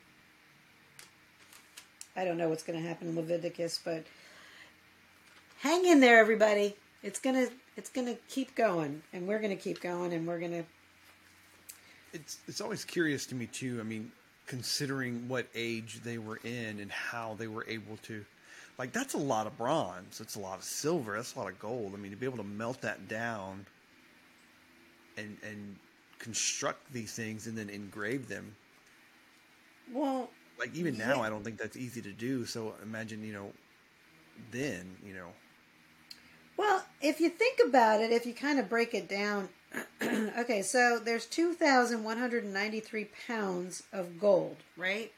[2.16, 4.04] I don't know what's going to happen in Leviticus, but
[5.60, 6.76] hang in there, everybody.
[7.02, 7.48] It's gonna
[7.78, 10.64] it's gonna keep going, and we're gonna keep going, and we're gonna
[12.14, 13.80] It's it's always curious to me too.
[13.80, 14.12] I mean,
[14.48, 18.26] considering what age they were in and how they were able to,
[18.78, 20.18] like, that's a lot of bronze.
[20.18, 21.16] That's a lot of silver.
[21.16, 21.94] That's a lot of gold.
[21.94, 23.66] I mean, to be able to melt that down
[25.18, 25.76] and and
[26.20, 28.56] construct these things and then engrave them.
[29.92, 30.30] well.
[30.58, 32.46] Like even now, I don't think that's easy to do.
[32.46, 33.52] So imagine, you know,
[34.52, 35.28] then you know,
[36.58, 39.50] Well, if you think about it, if you kind of break it down,
[40.02, 45.12] okay, so there's 2,193 pounds of gold, right?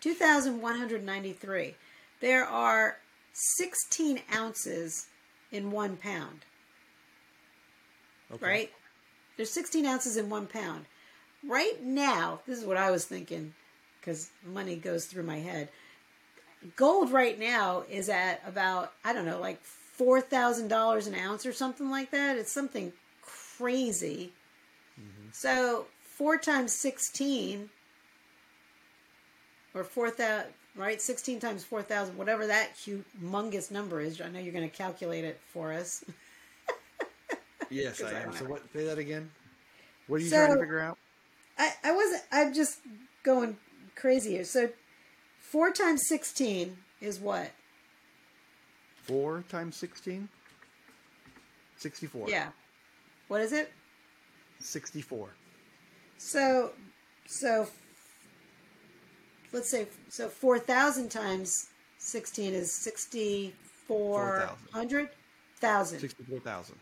[0.00, 1.74] 2,193.
[2.20, 2.98] There are
[3.32, 5.06] 16 ounces
[5.50, 6.44] in one pound,
[8.32, 8.46] okay.
[8.46, 8.72] right?
[9.36, 10.86] There's 16 ounces in one pound.
[11.46, 13.54] Right now, this is what I was thinking
[14.00, 15.68] because money goes through my head.
[16.76, 19.60] Gold right now is at about, I don't know, like
[19.98, 22.36] $4,000 an ounce or something like that.
[22.38, 24.32] It's something crazy.
[24.98, 25.28] Mm-hmm.
[25.32, 27.68] So, 4 times 16,
[29.74, 31.00] or 4,000, right?
[31.02, 34.20] 16 times 4,000, whatever that humongous number is.
[34.20, 36.04] I know you're going to calculate it for us.
[37.70, 38.30] Yes, 'Cause I I am.
[38.30, 38.62] don't So what?
[38.72, 39.30] Say that again.
[40.06, 40.98] What are you So- trying to figure out?
[41.58, 42.80] I, I wasn't, I'm just
[43.22, 43.56] going
[43.94, 44.44] crazy here.
[44.44, 44.70] So,
[45.40, 47.50] 4 times 16 is what?
[49.06, 50.30] Four times sixteen.
[51.76, 52.30] Sixty-four.
[52.30, 52.52] Yeah.
[53.28, 53.70] What is it?
[54.60, 55.28] Sixty-four.
[56.16, 56.72] So,
[57.26, 57.68] so
[59.52, 61.66] let's say so four thousand times
[61.98, 63.54] sixteen is sixty
[63.86, 65.10] four hundred
[65.60, 66.00] thousand.
[66.00, 66.76] Sixty-four thousand.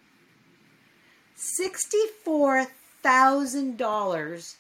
[1.35, 2.67] Sixty four
[3.03, 4.57] thousand dollars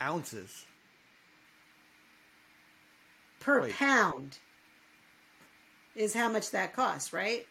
[0.00, 0.64] Ounces.
[3.40, 3.74] per Wait.
[3.74, 4.38] pound
[5.94, 7.46] is how much that costs, right?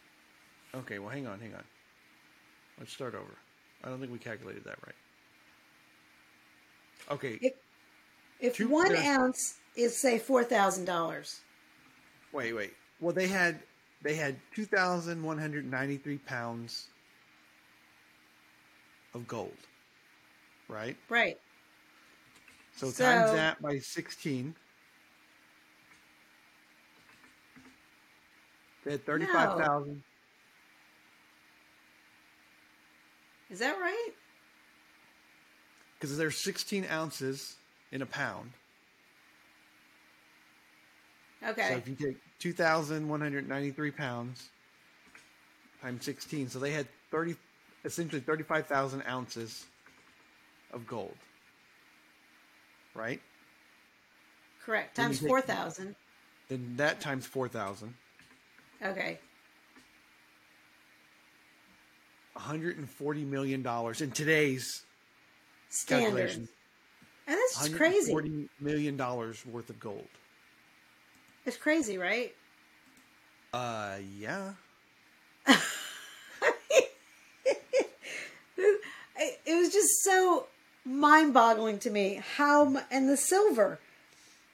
[0.76, 1.64] Okay, well, hang on, hang on.
[2.80, 3.38] Let's start over.
[3.84, 4.96] I don't think we calculated that right.
[7.12, 7.54] Okay, If
[8.40, 11.42] if Two- one there's- ounce is say four thousand dollars,
[12.32, 12.74] wait, wait.
[13.00, 13.62] Well, they had
[14.02, 16.88] they had two thousand one hundred ninety three pounds
[19.14, 19.58] of gold,
[20.68, 20.98] right?
[21.10, 21.40] right?
[22.76, 24.56] So, So- times that by sixteen.
[28.84, 30.04] They had thirty five thousand.
[33.50, 34.10] Is that right?
[35.94, 37.56] Because there's sixteen ounces
[37.92, 38.52] in a pound.
[41.46, 41.70] Okay.
[41.70, 44.50] So if you take 2,193 pounds
[45.82, 47.36] times 16, so they had 30,
[47.86, 49.66] essentially 35,000 ounces
[50.72, 51.16] of gold.
[52.96, 53.22] Right?
[54.66, 54.96] Correct.
[54.96, 55.96] Times four thousand.
[56.50, 57.94] Then that times 4,000,
[58.84, 59.18] Okay.
[62.34, 64.84] 140 million dollars in today's
[65.70, 66.06] Standard.
[66.08, 66.48] calculation.
[67.28, 68.12] And that's just crazy.
[68.12, 70.08] 140 million dollars worth of gold.
[71.46, 72.34] It's crazy, right?
[73.54, 74.54] Uh, yeah.
[79.46, 80.48] it, was just so
[80.86, 83.80] mind-boggling to me how and the silver.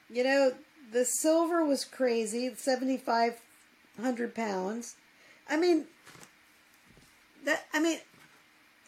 [0.09, 0.51] You know
[0.91, 4.95] the silver was crazy 7500 pounds.
[5.49, 5.85] I mean
[7.45, 7.99] that i mean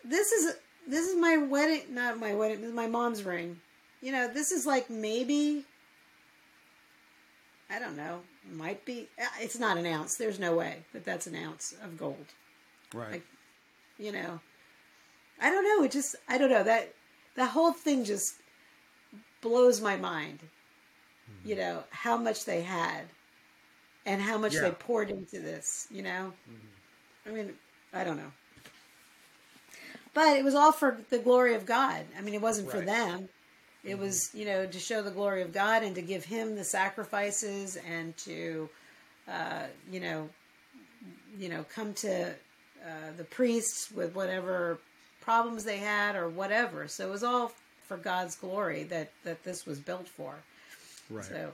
[0.03, 0.55] this is
[0.87, 3.59] this is my wedding not my wedding this is my mom's ring.
[4.01, 5.65] You know this is like maybe
[7.69, 8.21] i don't know
[8.51, 9.07] might be
[9.39, 10.15] it's not an ounce.
[10.17, 12.25] There's no way that that's an ounce of gold.
[12.93, 13.11] Right.
[13.11, 13.25] Like,
[13.97, 14.39] you know
[15.41, 16.93] i don't know it just i don't know that
[17.35, 18.35] the whole thing just
[19.41, 20.39] blows my mind.
[21.45, 23.03] You know how much they had
[24.05, 24.61] and how much Yeah.
[24.61, 26.33] they poured into this you know?
[27.25, 27.53] I mean
[27.93, 28.31] i don't know.
[30.13, 32.05] But it was all for the glory of god.
[32.17, 33.29] I mean it wasn't for them.
[33.83, 36.63] It was you know to show the glory of god and to give him the
[36.63, 38.69] sacrifices and to
[39.27, 40.29] uh, you know
[41.39, 42.29] you know come to
[42.85, 44.79] uh, the priests with whatever
[45.21, 46.87] problems they had or whatever.
[46.87, 47.51] So it was all
[47.87, 50.35] for god's glory that that this was built for.
[51.09, 51.25] Right.
[51.25, 51.51] so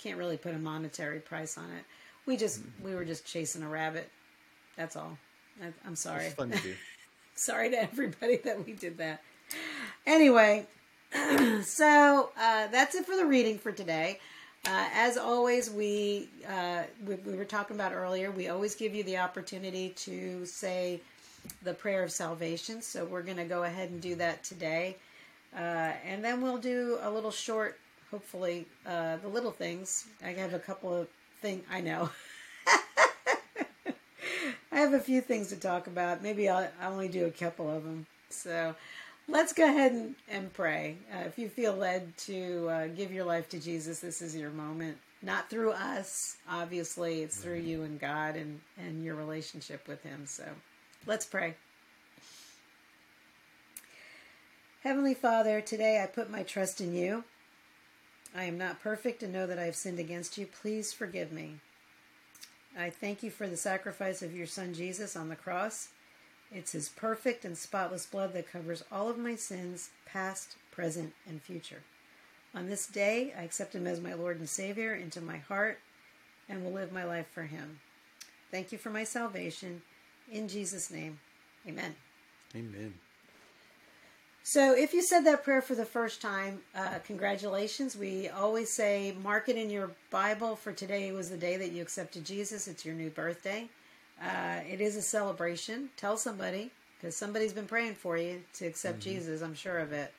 [0.00, 1.84] can't really put a monetary price on it.
[2.26, 4.10] We just we were just chasing a rabbit.
[4.76, 5.18] That's all.
[5.62, 6.26] I, i'm sorry.
[6.26, 6.74] It's fun to do.
[7.34, 9.22] sorry to everybody that we did that.
[10.06, 10.66] Anyway
[11.62, 14.20] so uh, that's it for the reading for today.
[14.66, 19.02] Uh, as always we, uh, we we were talking about earlier we always give you
[19.04, 21.00] the opportunity to say
[21.62, 24.96] the prayer of salvation so we're going to go ahead and do that today
[25.56, 27.78] uh, and then we'll do a little short
[28.10, 31.08] hopefully uh, the little things i have a couple of
[31.40, 32.10] things i know
[34.72, 36.22] I have a few things to talk about.
[36.22, 38.06] Maybe I'll, I'll only do a couple of them.
[38.30, 38.74] So
[39.28, 40.96] let's go ahead and, and pray.
[41.12, 44.50] Uh, if you feel led to uh, give your life to Jesus, this is your
[44.50, 44.96] moment.
[45.22, 50.24] Not through us, obviously, it's through you and God and, and your relationship with Him.
[50.26, 50.44] So
[51.06, 51.54] let's pray.
[54.82, 57.24] Heavenly Father, today I put my trust in you.
[58.34, 60.46] I am not perfect and know that I have sinned against you.
[60.46, 61.56] Please forgive me.
[62.78, 65.88] I thank you for the sacrifice of your Son Jesus on the cross.
[66.52, 71.42] It's his perfect and spotless blood that covers all of my sins, past, present, and
[71.42, 71.82] future.
[72.54, 75.78] On this day, I accept him as my Lord and Savior into my heart
[76.48, 77.80] and will live my life for him.
[78.50, 79.82] Thank you for my salvation.
[80.30, 81.18] In Jesus' name,
[81.66, 81.94] amen.
[82.54, 82.94] Amen.
[84.42, 87.96] So, if you said that prayer for the first time, uh, congratulations.
[87.96, 91.82] We always say, mark it in your Bible for today was the day that you
[91.82, 92.66] accepted Jesus.
[92.66, 93.68] It's your new birthday.
[94.22, 95.90] Uh, it is a celebration.
[95.96, 100.12] Tell somebody, because somebody's been praying for you to accept Jesus, I'm sure of it.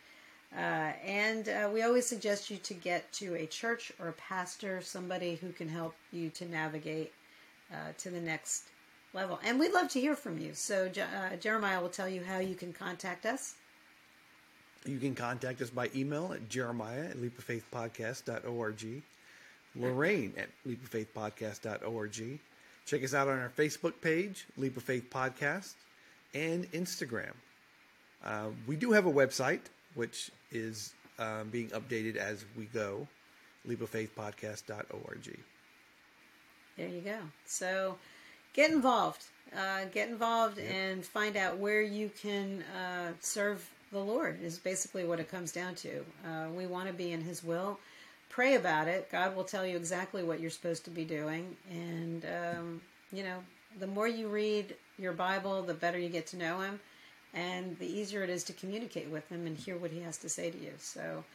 [0.55, 4.81] Uh, and uh, we always suggest you to get to a church or a pastor,
[4.81, 7.13] somebody who can help you to navigate
[7.71, 8.65] uh, to the next
[9.13, 9.39] level.
[9.43, 10.53] And we'd love to hear from you.
[10.53, 13.55] So, uh, Jeremiah will tell you how you can contact us.
[14.85, 19.03] You can contact us by email at jeremiah at leapoffaithpodcast.org,
[19.75, 22.39] Lorraine at leapoffaithpodcast.org.
[22.87, 25.75] Check us out on our Facebook page, Leap of Faith Podcast,
[26.33, 27.33] and Instagram.
[28.25, 29.61] Uh, we do have a website,
[29.93, 33.07] which is um, being updated as we go,
[33.67, 35.39] leapoffaithpodcast.org.
[36.77, 37.17] There you go.
[37.45, 37.97] So
[38.53, 39.23] get involved.
[39.55, 44.41] Uh, get involved and find out where you can uh, serve the Lord.
[44.41, 46.05] Is basically what it comes down to.
[46.25, 47.77] Uh, we want to be in His will.
[48.29, 49.11] Pray about it.
[49.11, 52.81] God will tell you exactly what you're supposed to be doing, and um,
[53.11, 53.39] you know,
[53.79, 56.79] the more you read your Bible, the better you get to know Him,
[57.33, 60.29] and the easier it is to communicate with Him and hear what He has to
[60.29, 60.71] say to you.
[60.77, 61.25] So,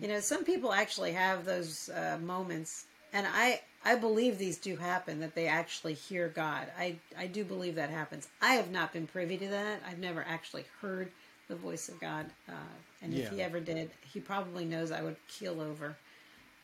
[0.00, 4.76] you know, some people actually have those uh, moments, and I I believe these do
[4.76, 6.66] happen that they actually hear God.
[6.78, 8.28] I I do believe that happens.
[8.42, 9.80] I have not been privy to that.
[9.88, 11.10] I've never actually heard
[11.48, 15.16] the voice of God, uh, and if He ever did, He probably knows I would
[15.28, 15.96] keel over,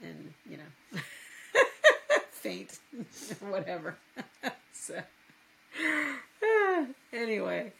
[0.02, 1.00] and you know.
[2.42, 2.80] faint
[3.40, 3.96] whatever
[4.72, 5.00] so
[7.12, 7.72] anyway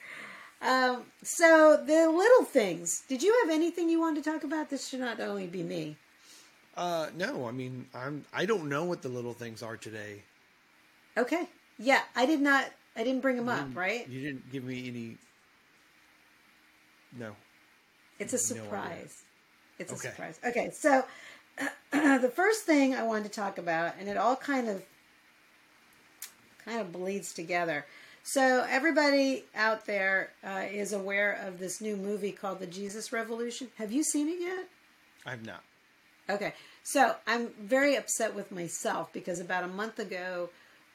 [0.63, 4.89] um, so the little things did you have anything you wanted to talk about this
[4.89, 5.97] should not only be me
[6.77, 8.25] Uh, no, I mean, I'm.
[8.33, 10.23] I don't know what the little things are today.
[11.17, 11.47] okay
[11.79, 12.65] yeah i did not
[12.97, 15.17] i didn't bring them up right You didn't give me any.
[17.19, 17.35] No.
[18.19, 19.23] It's a No surprise.
[19.79, 20.09] it's a Okay.
[20.09, 20.41] surprise.
[20.47, 21.05] Okay, so
[21.93, 24.83] uh, the first thing I wanted to talk about, and it all kind of
[26.65, 27.85] kind of bleeds together.
[28.23, 33.69] So everybody out there uh, is aware of this new movie called The Jesus Revolution.
[33.79, 34.69] Have you seen it yet?
[35.27, 35.63] I've not.
[36.31, 40.51] Okay, so I'm very upset with myself because about a month ago,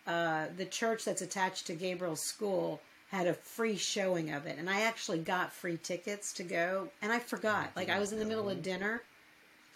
[0.05, 4.69] uh, the church that's attached to Gabriel's school had a free showing of it, and
[4.69, 7.71] I actually got free tickets to go, and I forgot.
[7.75, 9.01] Like I was in the middle of dinner.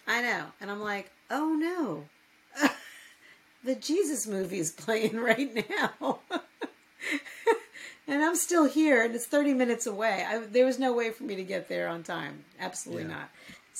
[0.06, 2.68] I know, and I'm like, oh no,
[3.64, 6.18] the Jesus movie is playing right now.
[8.08, 10.24] and I'm still here, and it's 30 minutes away.
[10.26, 12.44] I, there was no way for me to get there on time.
[12.58, 13.10] Absolutely Yeah.
[13.10, 13.30] not.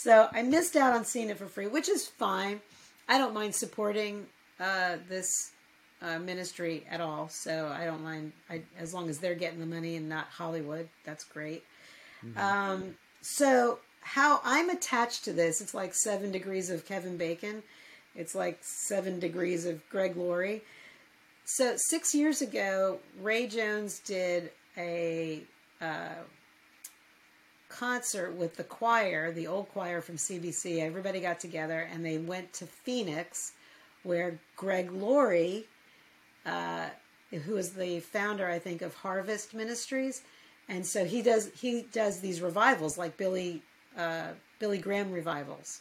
[0.02, 2.60] So I missed out on seeing it for free, which is fine.
[3.08, 4.26] I don't mind supporting
[4.58, 5.52] uh, this
[6.00, 7.28] uh, ministry at all.
[7.28, 10.88] So I don't mind I, as long as they're getting the money and not Hollywood.
[11.04, 11.64] That's great.
[12.36, 17.62] Um, so how I'm attached to this, it's like seven degrees of Kevin Bacon.
[18.14, 20.62] It's like seven degrees of Greg Laurie.
[21.44, 25.42] So six years ago, Ray Jones did a
[25.80, 26.14] uh,
[27.78, 30.80] concert with the choir, the old choir from CBC.
[30.80, 33.52] Everybody got together and they went to Phoenix,
[34.02, 35.64] where Greg Laurie,
[36.44, 36.88] uh,
[37.30, 40.22] who is the founder, I think, of Harvest Ministries,
[40.68, 43.62] and so he does he does these revivals like Billy
[43.96, 45.80] uh, Billy Graham revivals.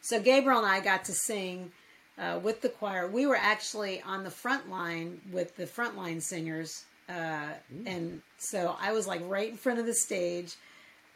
[0.00, 1.72] So Gabriel and I got to sing
[2.18, 3.08] uh, with the choir.
[3.08, 7.54] We were actually on the front line with the frontline singers, uh,
[7.86, 10.54] and so I was like right in front of the stage.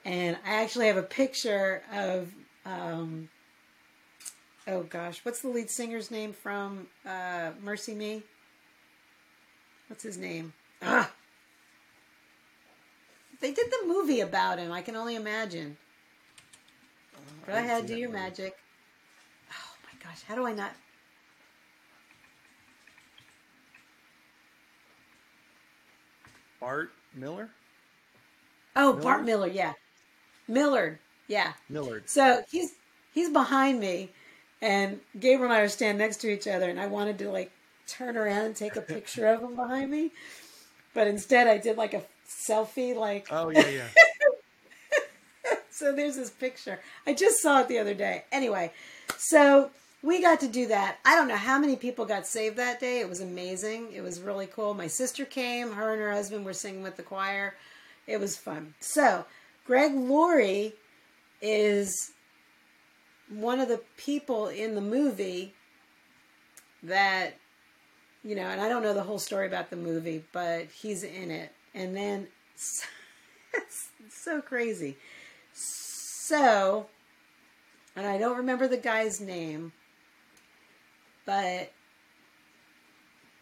[0.04, 2.28] And I actually have a picture of,
[2.66, 3.28] um,
[4.66, 8.22] oh gosh, what's the lead singer's name from uh, MercyMe?
[9.88, 10.52] What's his name?
[10.82, 11.10] Ah.
[13.40, 14.72] They did the movie about him.
[14.72, 15.76] I can only imagine.
[17.46, 18.22] Go ahead, do your movie.
[18.22, 18.56] magic.
[19.50, 20.72] Oh my gosh, how do I not?
[26.62, 27.50] Art Miller.
[28.76, 29.74] Oh, Bart Miller, yeah,
[30.48, 30.98] Millard,
[31.28, 31.52] yeah.
[31.68, 32.08] Millard.
[32.08, 32.72] So he's
[33.12, 34.10] he's behind me,
[34.60, 37.52] and Gabriel and I are standing next to each other, and I wanted to like
[37.86, 40.10] turn around and take a picture of him behind me,
[40.92, 43.88] but instead I did like a selfie, like Oh yeah, yeah.
[45.70, 46.80] so there's this picture.
[47.06, 48.24] I just saw it the other day.
[48.32, 48.72] Anyway,
[49.16, 49.70] so
[50.04, 50.98] we got to do that.
[51.04, 53.00] I don't know how many people got saved that day.
[53.00, 53.88] It was amazing.
[53.94, 54.74] It was really cool.
[54.74, 55.72] My sister came.
[55.72, 57.54] Her and her husband were singing with the choir.
[58.06, 58.74] It was fun.
[58.80, 59.24] So
[59.66, 60.74] Greg Laurie
[61.40, 62.12] is
[63.30, 65.54] one of the people in the movie
[66.82, 67.34] that
[68.22, 71.30] you know, and I don't know the whole story about the movie, but he's in
[71.30, 71.52] it.
[71.74, 72.86] And then it's
[74.10, 74.96] so crazy.
[75.52, 76.86] So,
[77.94, 79.72] and I don't remember the guy's name,
[81.26, 81.72] but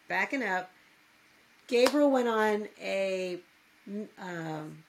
[0.07, 0.71] backing up,
[1.67, 3.39] Gabriel went on a
[4.19, 4.83] um,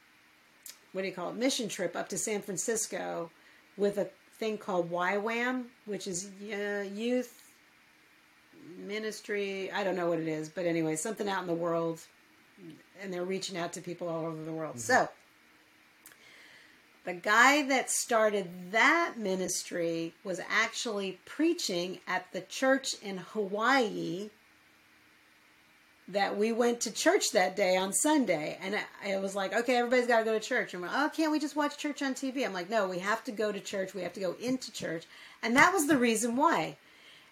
[0.92, 1.36] what do you call it?
[1.36, 3.30] Mission trip up to San Francisco
[3.76, 7.52] with a thing called YWAM, which is uh, youth
[8.78, 9.70] ministry.
[9.72, 12.00] I don't know what it is, but anyway, something out in the world,
[13.02, 14.78] and they're reaching out to people all over the world.
[14.78, 15.08] So,
[17.04, 24.30] the guy that started that ministry was actually preaching at the church in Hawaii
[26.08, 28.58] that we went to church that day on Sunday.
[28.62, 28.74] And
[29.06, 30.74] it was like, okay, everybody's got to go to church.
[30.74, 32.44] And we're, oh, can't we just watch church on TV?
[32.44, 33.94] I'm like, no, we have to go to church.
[33.94, 35.04] We have to go into church.
[35.42, 36.76] And that was the reason why.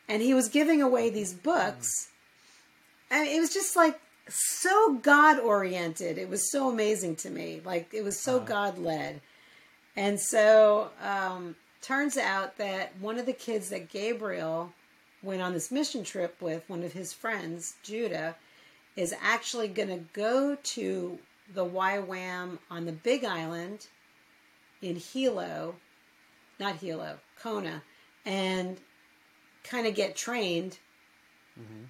[0.08, 2.08] And he was giving away these books.
[3.10, 6.16] And it was just like, so God oriented.
[6.16, 7.60] It was so amazing to me.
[7.64, 9.20] Like it was so God led.
[9.96, 14.72] And so um, turns out that one of the kids that Gabriel
[15.22, 18.36] went on this mission trip with, one of his friends, Judah,
[18.96, 21.18] is actually going to go to
[21.54, 23.86] the YWAM on the Big Island
[24.80, 25.76] in Hilo,
[26.58, 27.82] not Hilo, Kona,
[28.24, 28.78] and
[29.64, 30.78] kind of get trained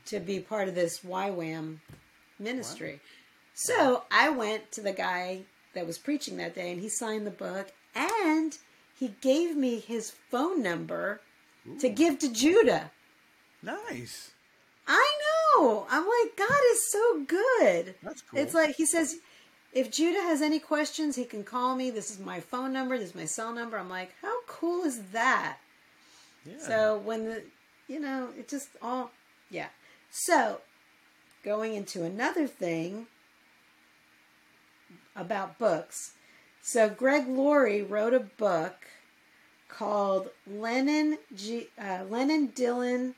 [0.06, 1.78] to be part of this YWAM
[2.38, 3.00] ministry.
[3.54, 5.42] So I went to the guy
[5.74, 8.56] that was preaching that day, and he signed the book, and
[8.98, 11.20] he gave me his phone number
[11.80, 12.90] to give to Judah.
[13.62, 14.32] Nice.
[14.86, 15.18] I
[15.56, 15.86] know.
[15.88, 17.94] I'm like, God is so good.
[18.02, 18.40] That's cool.
[18.40, 19.16] It's like he says,
[19.72, 21.90] if Judah has any questions, he can call me.
[21.90, 22.98] This is my phone number.
[22.98, 23.78] This is my cell number.
[23.78, 25.58] I'm like, how cool is that?
[26.44, 26.58] Yeah.
[26.58, 27.42] So when the,
[27.88, 29.10] you know, it just all,
[29.50, 29.68] yeah.
[30.10, 30.60] So
[31.44, 33.06] going into another thing
[35.16, 36.12] about books.
[36.62, 38.86] So Greg Laurie wrote a book
[39.68, 43.14] called Lennon, G, uh, Lennon, Dylan,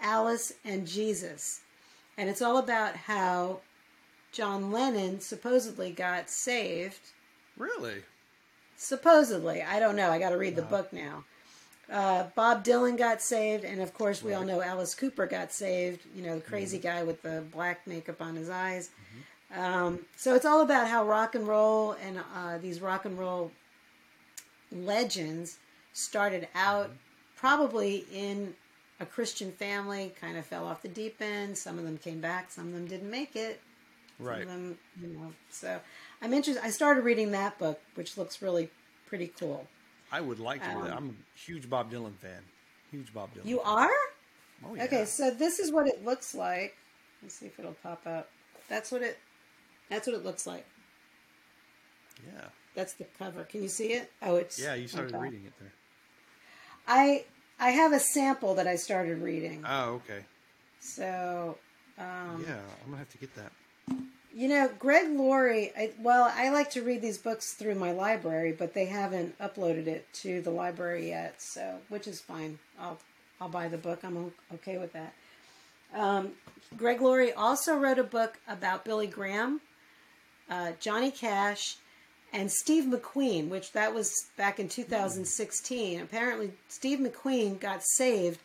[0.00, 1.60] Alice, and Jesus,
[2.18, 3.60] and it's all about how
[4.32, 7.00] John Lennon supposedly got saved.
[7.56, 8.02] Really?
[8.76, 9.62] supposedly.
[9.62, 10.10] I don't know.
[10.10, 11.24] I got to read the book now.
[11.92, 16.00] Uh, bob dylan got saved and of course we all know alice cooper got saved.
[16.16, 18.88] You know the crazy guy with the black makeup on his eyes
[19.52, 23.50] um, so it's all about how rock and roll and uh, these rock and roll
[24.72, 25.58] legends
[25.92, 26.90] started out
[27.36, 28.54] probably in
[29.00, 32.50] a christian family kind of fell off the deep end some of them came back
[32.50, 33.60] some of them didn't make it
[34.18, 34.42] some Right.
[34.42, 35.32] of them, you know.
[35.50, 35.80] So
[36.22, 36.64] I'm interested.
[36.64, 38.70] I started reading that book, which looks really
[39.08, 39.66] pretty cool.
[40.12, 40.70] I would like to.
[40.70, 42.40] Um, I'm a huge Bob Dylan fan.
[42.92, 43.44] Huge Bob Dylan.
[43.46, 43.66] You fan.
[43.66, 43.90] are?
[44.64, 44.84] Oh, yeah.
[44.84, 46.76] Okay, so this is what it looks like.
[47.24, 48.30] Let's see if it'll pop up.
[48.68, 49.18] That's what it.
[49.94, 50.66] That's what it looks like.
[52.26, 52.46] Yeah.
[52.74, 53.44] That's the cover.
[53.44, 54.10] Can you see it?
[54.22, 54.74] Oh, it's Yeah.
[54.74, 55.72] You started reading it there.
[56.88, 57.24] I
[57.60, 59.64] I have a sample that I started reading.
[59.66, 60.24] Oh, okay.
[60.80, 61.56] So,
[61.96, 63.52] um, yeah, I'm gonna have to get that.
[64.34, 65.70] you know, Greg Laurie.
[65.76, 69.86] I, well, I like to read these books through my library, but they haven't uploaded
[69.86, 71.40] it to the library yet.
[71.40, 72.58] So, which is fine.
[72.80, 72.98] I'll
[73.40, 74.00] I'll buy the book.
[74.02, 75.14] I'm okay with that.
[75.94, 76.32] Um,
[76.76, 79.60] Greg Laurie also wrote a book about Billy Graham,
[80.50, 81.76] uh, Johnny Cash,
[82.32, 86.00] and Steve McQueen, which that was back in 2016.
[86.00, 88.40] Apparently, Steve McQueen got saved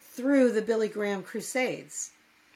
[0.00, 2.10] through the Billy Graham Crusades.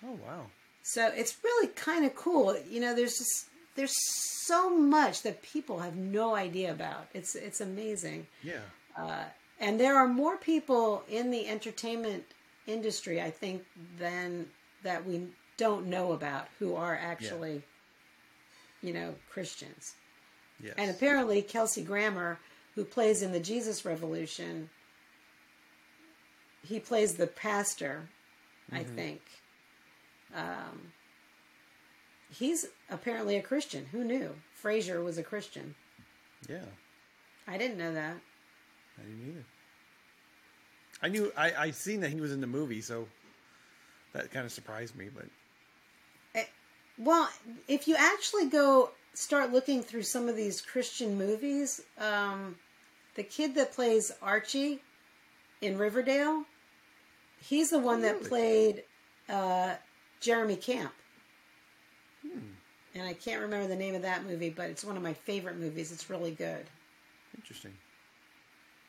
[0.05, 0.46] Oh wow.
[0.82, 2.57] So it's really kind of cool.
[2.68, 3.96] You know, there's just there's
[4.46, 7.09] so much that people have no idea about.
[7.14, 8.26] It's it's amazing.
[8.42, 8.61] Yeah.
[9.61, 12.24] And there are more people in the entertainment
[12.66, 13.64] industry, I think,
[13.98, 14.46] than
[14.82, 17.62] that we don't know about who are actually,
[18.85, 19.95] you know, Christians.
[20.62, 20.74] Yes.
[20.76, 22.39] And apparently, Kelsey Grammer,
[22.74, 24.68] who plays in the Jesus Revolution,
[26.62, 28.09] he plays the pastor,
[28.70, 29.20] I think.
[30.35, 30.93] Um,
[32.30, 33.87] he's apparently a Christian.
[33.93, 34.35] Who knew?
[34.62, 35.74] Frasier was a Christian.
[36.49, 36.59] yeah.
[37.47, 38.16] I didn't know that.
[38.99, 39.45] I didn't either.
[41.03, 43.07] I knew I I seen that he was in the movie, so
[44.14, 45.11] that kind of surprised me.
[45.14, 45.26] But
[46.99, 47.28] Well,
[47.66, 52.57] if you actually go start looking through some of these Christian movies, um,
[53.14, 54.80] the kid that plays Archie
[55.61, 56.45] in Riverdale,
[57.40, 58.84] he's the one that played
[59.28, 59.74] uh,
[60.20, 60.92] Jeremy Camp.
[62.95, 65.59] And I can't remember the name of that movie, but it's one of my favorite
[65.59, 65.90] movies.
[65.90, 66.64] It's really good.
[67.36, 67.72] interesting.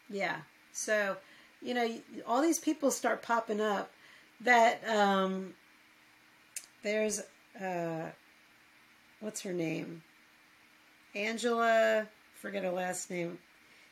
[0.10, 0.38] Yeah.
[0.74, 1.18] So,
[1.62, 1.98] you know,
[2.28, 3.92] all these people start popping up
[4.42, 5.54] that um
[6.84, 7.22] there's
[7.62, 8.10] uh
[9.20, 10.04] what's her name?
[11.16, 13.38] Angela, forget her last name.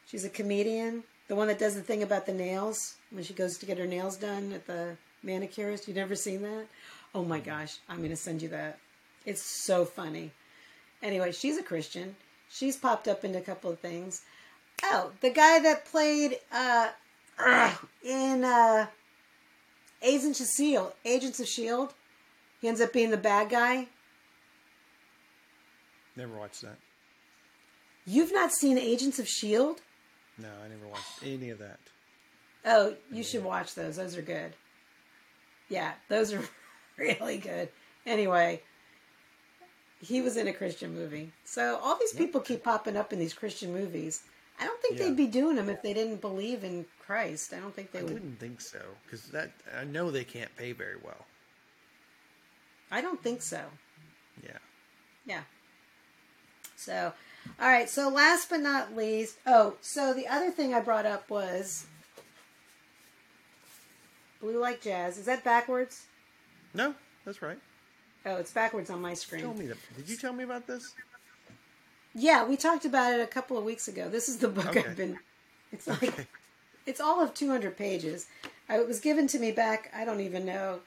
[0.05, 3.57] She's a comedian, the one that does the thing about the nails when she goes
[3.57, 5.87] to get her nails done at the manicurist.
[5.87, 6.67] You never seen that?
[7.15, 8.77] Oh my gosh, I'm going to send you that.
[9.25, 10.31] It's so funny.
[11.01, 12.15] Anyway, she's a Christian.
[12.49, 14.21] She's popped up in a couple of things.
[14.83, 16.89] Oh, the guy that played uh,
[18.03, 18.87] in uh,
[20.01, 21.93] Agents of Shield, Agents of Shield,
[22.63, 23.87] he ends up being the bad guy.
[26.15, 26.77] Never watched that.
[28.05, 29.81] You've not seen Agents of Shield?
[30.37, 31.79] No, I never watched any of that.
[32.65, 33.97] Oh, you should watch those.
[33.97, 34.53] Those are good.
[35.67, 36.41] Yeah, those are
[36.97, 37.67] really good.
[38.05, 38.61] Anyway,
[40.01, 41.33] he was in a Christian movie.
[41.43, 44.23] So all these people keep popping up in these Christian movies.
[44.57, 45.05] I don't think Yeah.
[45.07, 47.51] they'd be doing them if they didn't believe in Christ.
[47.53, 48.13] I don't think they I would.
[48.13, 51.25] wouldn't think so because that I know they can't pay very well.
[52.91, 53.61] I don't think so.
[54.43, 54.57] Yeah.
[55.25, 55.41] Yeah.
[56.75, 57.13] So,
[57.59, 57.89] all right.
[57.89, 61.85] So, last but not least, oh, so the other thing I brought up was
[64.41, 65.17] Blue Like Jazz.
[65.17, 66.05] Is that backwards?
[66.73, 66.93] No,
[67.25, 67.57] that's right.
[68.25, 69.41] Oh, it's backwards on my screen.
[69.41, 69.77] Tell me that.
[69.97, 70.93] Did you tell me about this?
[72.15, 74.07] Yeah, we talked about it a couple of weeks ago.
[74.09, 74.83] This is the book Okay.
[74.87, 75.17] I've been.
[75.71, 76.27] It's like Okay.
[76.85, 78.27] it's all of 200 pages.
[78.69, 79.91] I, it was given to me back.
[79.95, 80.79] I don't even know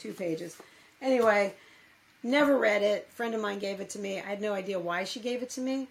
[0.00, 0.56] 242 pages.
[1.02, 1.54] Anyway,
[2.22, 3.08] never read it.
[3.10, 4.18] friend of mine gave it to me.
[4.18, 5.88] I had no idea why she gave it to me.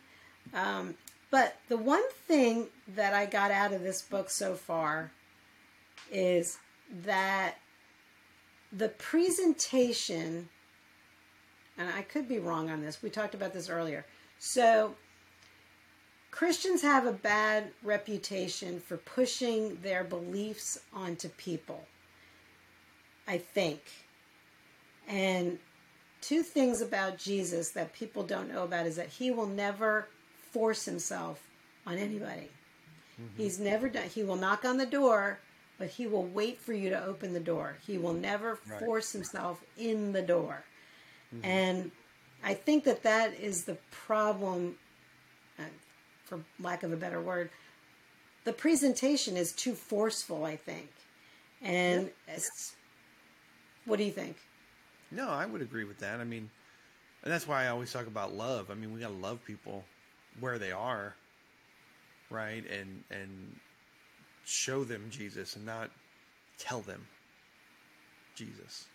[0.53, 0.95] Um,
[1.31, 5.11] but the one thing that I got out of this book so far
[6.11, 6.57] is
[7.03, 7.55] that
[8.71, 10.49] the presentation,
[11.77, 13.01] and I could be wrong on this.
[13.01, 14.05] We talked about this earlier.
[14.39, 14.95] So
[16.31, 21.83] Christians have a bad reputation for pushing their beliefs onto people.
[23.29, 23.81] I think.
[25.07, 25.59] And
[26.21, 30.07] two things about Jesus that people don't know about is that he will never
[30.51, 31.41] force himself
[31.85, 32.49] on anybody.
[33.37, 35.39] He's never done he will knock on the door,
[35.77, 37.77] but he will wait for you to open the door.
[37.85, 38.79] He will never Right.
[38.79, 40.63] force himself in the door.
[41.43, 41.91] And
[42.43, 44.77] I think that that is the problem
[45.59, 45.63] uh,
[46.25, 47.49] for lack of a better word,
[48.45, 50.89] the presentation is too forceful, I think.
[51.61, 52.11] And
[53.89, 54.37] what do you think?
[55.11, 56.19] No, I would agree with that.
[56.19, 56.49] I mean,
[57.23, 58.69] and that's why I always talk about love.
[58.71, 59.83] I mean, we gotta love people
[60.39, 61.15] where they are,
[62.29, 62.63] right?
[62.69, 63.55] And and
[64.45, 65.89] show them Jesus and not
[66.57, 67.05] tell them
[68.35, 68.85] Jesus.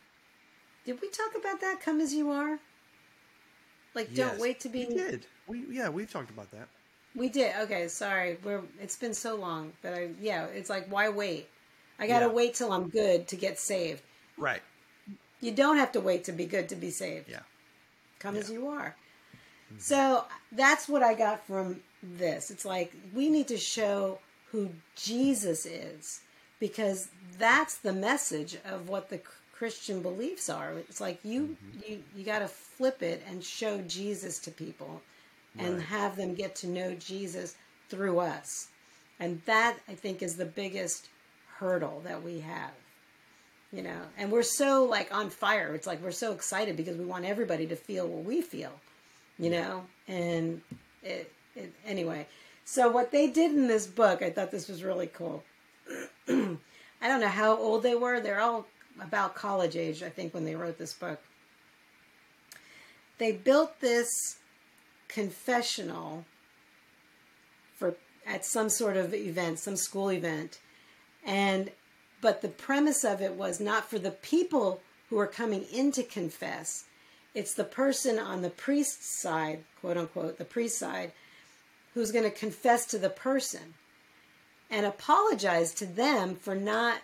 [0.85, 1.81] Did we talk about that?
[1.81, 2.59] Come as you are?
[3.95, 4.87] Like, don't wait to be.
[4.87, 5.27] We did.
[5.47, 6.69] We yeah, we talked about that.
[7.15, 7.55] We did.
[7.63, 8.39] Okay, sorry.
[8.43, 8.63] We're.
[8.81, 10.11] It's been so long but I.
[10.21, 11.49] Yeah, it's like why wait?
[11.99, 12.33] I gotta Yeah.
[12.33, 14.03] wait till I'm good to get saved.
[15.45, 17.29] You don't have to wait to be good to be saved.
[17.31, 17.41] Yeah.
[18.19, 18.97] come as you are.
[19.69, 19.79] Mm-hmm.
[19.79, 22.51] So that's what I got from this.
[22.51, 24.19] It's like we need to show
[24.51, 26.21] who Jesus is
[26.61, 29.21] because that's the message of what the
[29.53, 30.73] Christian beliefs are.
[30.79, 31.81] It's like you mm-hmm.
[31.93, 35.03] you you got to flip it and show Jesus to people
[35.59, 35.87] and Right.
[35.87, 37.57] have them get to know Jesus
[37.91, 38.69] through us.
[39.21, 41.09] And that I think is the biggest
[41.59, 42.73] hurdle that we have
[43.75, 44.01] you know?
[44.17, 45.75] And we're so like on fire.
[45.75, 48.73] It's like we're so excited because we want everybody to feel what we feel
[49.39, 49.85] you know?
[50.09, 50.61] And
[51.03, 52.27] it, it anyway.
[52.65, 55.43] So what they did in this book i thought this was really cool.
[56.29, 58.21] I don't know how old they were.
[58.21, 58.67] They're all
[59.01, 61.21] about college age i think when they wrote this book.
[63.19, 64.09] They built this
[65.09, 66.25] confessional
[67.77, 67.95] for
[68.27, 70.59] at some sort of event some school event.
[71.27, 71.71] And
[72.25, 76.03] but the premise of it was not for the people who are coming in to
[76.03, 76.85] confess.
[77.35, 81.13] It's the person on the priest's side quote unquote the priest side
[81.93, 83.75] who's going to confess to the person
[84.71, 87.03] and apologize to them for not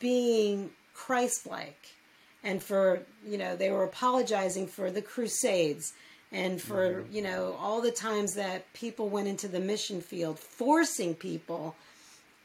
[0.00, 1.94] being christ-like
[2.42, 5.92] and for you know they were apologizing for the crusades
[6.32, 7.14] and for mm-hmm.
[7.14, 11.76] you know all the times that people went into the mission field forcing people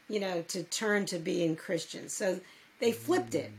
[0.09, 2.13] you know, to turn to being Christians.
[2.13, 2.39] So
[2.79, 3.51] they flipped it.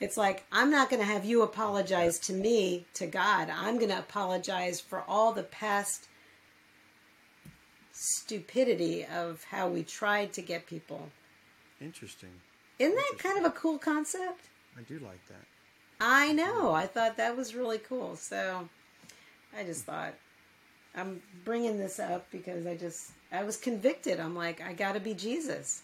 [0.00, 3.48] It's like, I'm not going to have you apologize to me, to God.
[3.50, 6.08] I'm going to apologize for all the past
[7.92, 11.08] stupidity of how we tried to get people.
[11.80, 12.30] Interesting.
[12.78, 14.48] Isn't that kind of a cool concept?
[14.76, 15.46] I do like that.
[16.00, 16.72] I know.
[16.72, 18.16] I thought that was really cool.
[18.16, 18.68] So
[19.56, 20.14] I just thought
[20.96, 24.20] I'm bringing this up because I just I was convicted.
[24.20, 25.82] I'm like I got to be Jesus.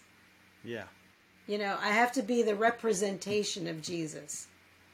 [0.63, 0.85] Yeah.
[1.47, 4.47] You know, I have to be the representation of Jesus.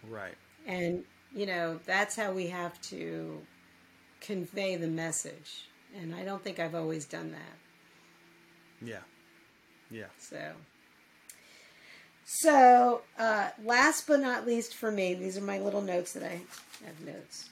[0.09, 0.35] Right.
[0.65, 1.03] And
[1.33, 3.41] you know, that's how we have to
[4.21, 5.67] convey the message.
[5.99, 8.87] And I don't think I've always done that.
[8.87, 8.99] Yeah.
[9.89, 10.05] Yeah.
[10.19, 10.53] So,
[12.25, 16.41] so uh, last but not least for me, these are my little notes that I
[16.85, 17.49] have notes.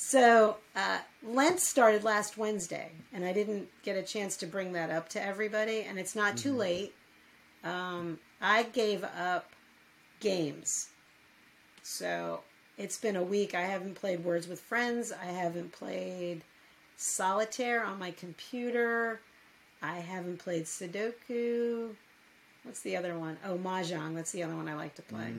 [0.00, 4.90] So uh, Lent started last Wednesday, and I didn't get a chance to bring that
[4.90, 6.94] up to everybody, and it's not too late.
[7.64, 9.50] Um, I gave up
[10.20, 10.90] games,
[11.82, 12.42] so
[12.76, 13.56] it's been a week.
[13.56, 15.10] I haven't played Words with Friends.
[15.10, 16.42] I haven't played
[16.96, 19.20] Solitaire on my computer.
[19.82, 21.90] I haven't played Sudoku.
[22.62, 23.36] What's the other one?
[23.44, 24.14] Oh, Mahjong.
[24.14, 25.32] That's the other one I like to play.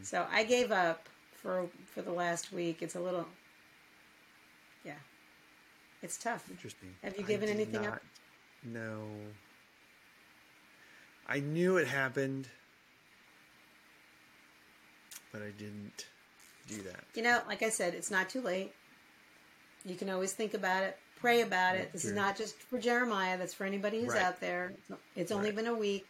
[0.00, 1.10] So I gave up
[1.44, 2.82] for for the last week.
[2.82, 3.26] It's a little,
[4.84, 4.94] yeah,
[6.02, 6.50] it's tough.
[6.50, 6.94] Interesting.
[7.04, 8.00] Have you given anything up?
[8.64, 9.04] No.
[11.28, 12.48] I knew it happened.
[15.32, 16.06] but I didn't
[16.68, 17.02] do that.
[17.14, 18.72] You know, like I said, it's not too late.
[19.84, 21.92] You can always think about it, pray about it.
[21.92, 22.10] This True.
[22.12, 24.22] is not just for Jeremiah, that's for anybody who's Right.
[24.22, 24.72] out there.
[25.16, 25.56] It's only Right.
[25.56, 26.06] been a week.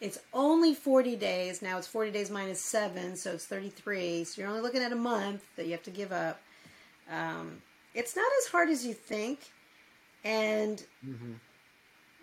[0.00, 1.62] It's only 40 days.
[1.62, 4.24] Now it's 40 days minus 7, so it's 33.
[4.24, 6.40] So you're only looking at a month that you have to give up.
[7.10, 7.62] Um,
[7.94, 9.40] it's not as hard as you think.
[10.24, 10.84] And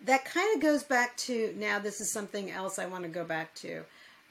[0.04, 3.24] that kind of goes back to now, this is something else I want to go
[3.24, 3.82] back to.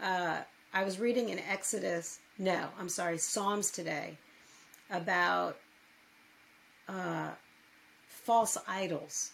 [0.02, 0.38] Uh,
[0.74, 4.18] I was reading in Exodus, no, I'm sorry, Psalms today
[4.90, 5.58] about
[6.88, 7.30] uh,
[8.08, 9.32] false idols.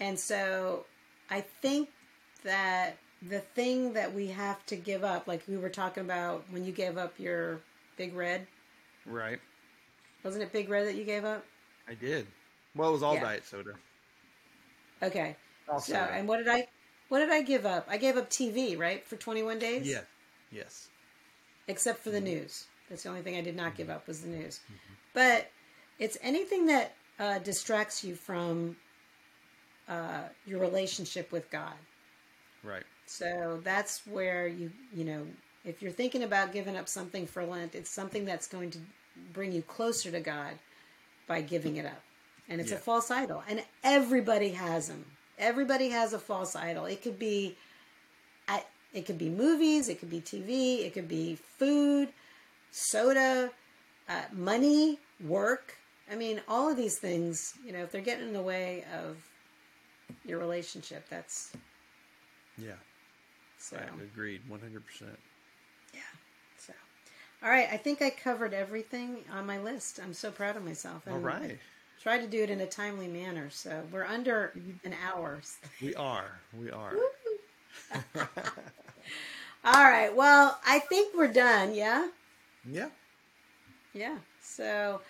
[0.00, 0.86] And so
[1.30, 1.88] I think
[2.44, 2.96] that
[3.28, 6.72] the thing that we have to give up, like we were talking about when you
[6.72, 7.60] gave up your
[7.96, 8.46] Big Red,
[9.06, 9.40] Right.
[10.24, 11.44] wasn't it Big Red that you gave up?
[11.88, 12.26] I did.
[12.74, 13.20] Well, it was all Yeah.
[13.24, 13.74] diet soda.
[15.02, 15.36] Okay.
[15.68, 16.12] All So, soda.
[16.12, 16.66] and what did I,
[17.08, 17.86] what did I give up?
[17.88, 19.86] I gave up TV, right, for 21 days.
[19.86, 20.02] Yeah.
[20.50, 20.88] Yes.
[21.68, 22.24] except for the Mm-hmm.
[22.26, 22.66] news.
[22.88, 24.60] That's the only thing I did not give up was the news.
[25.14, 25.48] But
[26.00, 28.76] it's anything that uh, distracts you from
[29.88, 31.74] uh, your relationship with God.
[32.62, 32.84] Right.
[33.06, 35.26] So that's where you you know
[35.64, 38.78] if you're thinking about giving up something for Lent, it's something that's going to
[39.32, 40.54] bring you closer to God
[41.26, 42.02] by giving it up.
[42.48, 45.04] And it's a false idol, and everybody has them.
[45.38, 46.86] Everybody has a false idol.
[46.86, 47.56] It could be
[48.92, 52.08] it could be movies, it could be TV, it could be food,
[52.70, 53.50] soda,
[54.08, 55.76] uh, money, work.
[56.10, 59.16] I mean, all of these things, you know, if they're getting in the way of
[60.24, 61.52] your relationship, that's
[62.58, 62.72] Yeah.
[63.58, 63.76] so.
[63.76, 63.88] Right.
[64.12, 64.42] Agreed.
[64.48, 65.18] One hundred percent.
[65.94, 66.00] Yeah.
[66.58, 66.72] So,
[67.42, 67.68] all right.
[67.70, 70.00] I think I covered everything on my list.
[70.02, 71.02] I'm so proud of myself.
[71.08, 71.58] All and right.
[72.02, 73.48] Try to do it in a timely manner.
[73.50, 74.52] So we're under
[74.84, 75.40] an hour.
[75.80, 76.40] We are.
[76.58, 76.94] We are.
[79.64, 80.14] All right.
[80.14, 81.74] Well, I think we're done.
[81.74, 82.08] Yeah.
[82.68, 82.88] Yeah.
[83.94, 84.16] Yeah.
[84.42, 85.00] So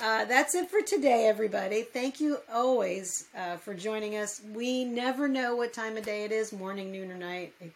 [0.00, 1.82] uh, that's it for today, everybody.
[1.82, 4.40] Thank you always uh, for joining us.
[4.54, 7.52] We never know what time of day it is morning, noon, or night.
[7.60, 7.72] It-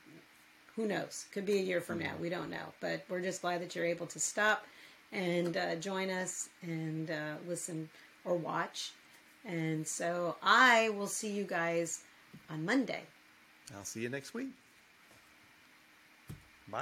[0.76, 1.26] who knows?
[1.30, 2.14] Could be a year from now.
[2.20, 2.72] We don't know.
[2.80, 4.66] But we're just glad that you're able to stop
[5.12, 7.88] and uh, join us and uh, listen
[8.24, 8.90] or watch.
[9.44, 12.00] And so I will see you guys
[12.50, 13.02] on Monday.
[13.76, 14.48] I'll see you next week.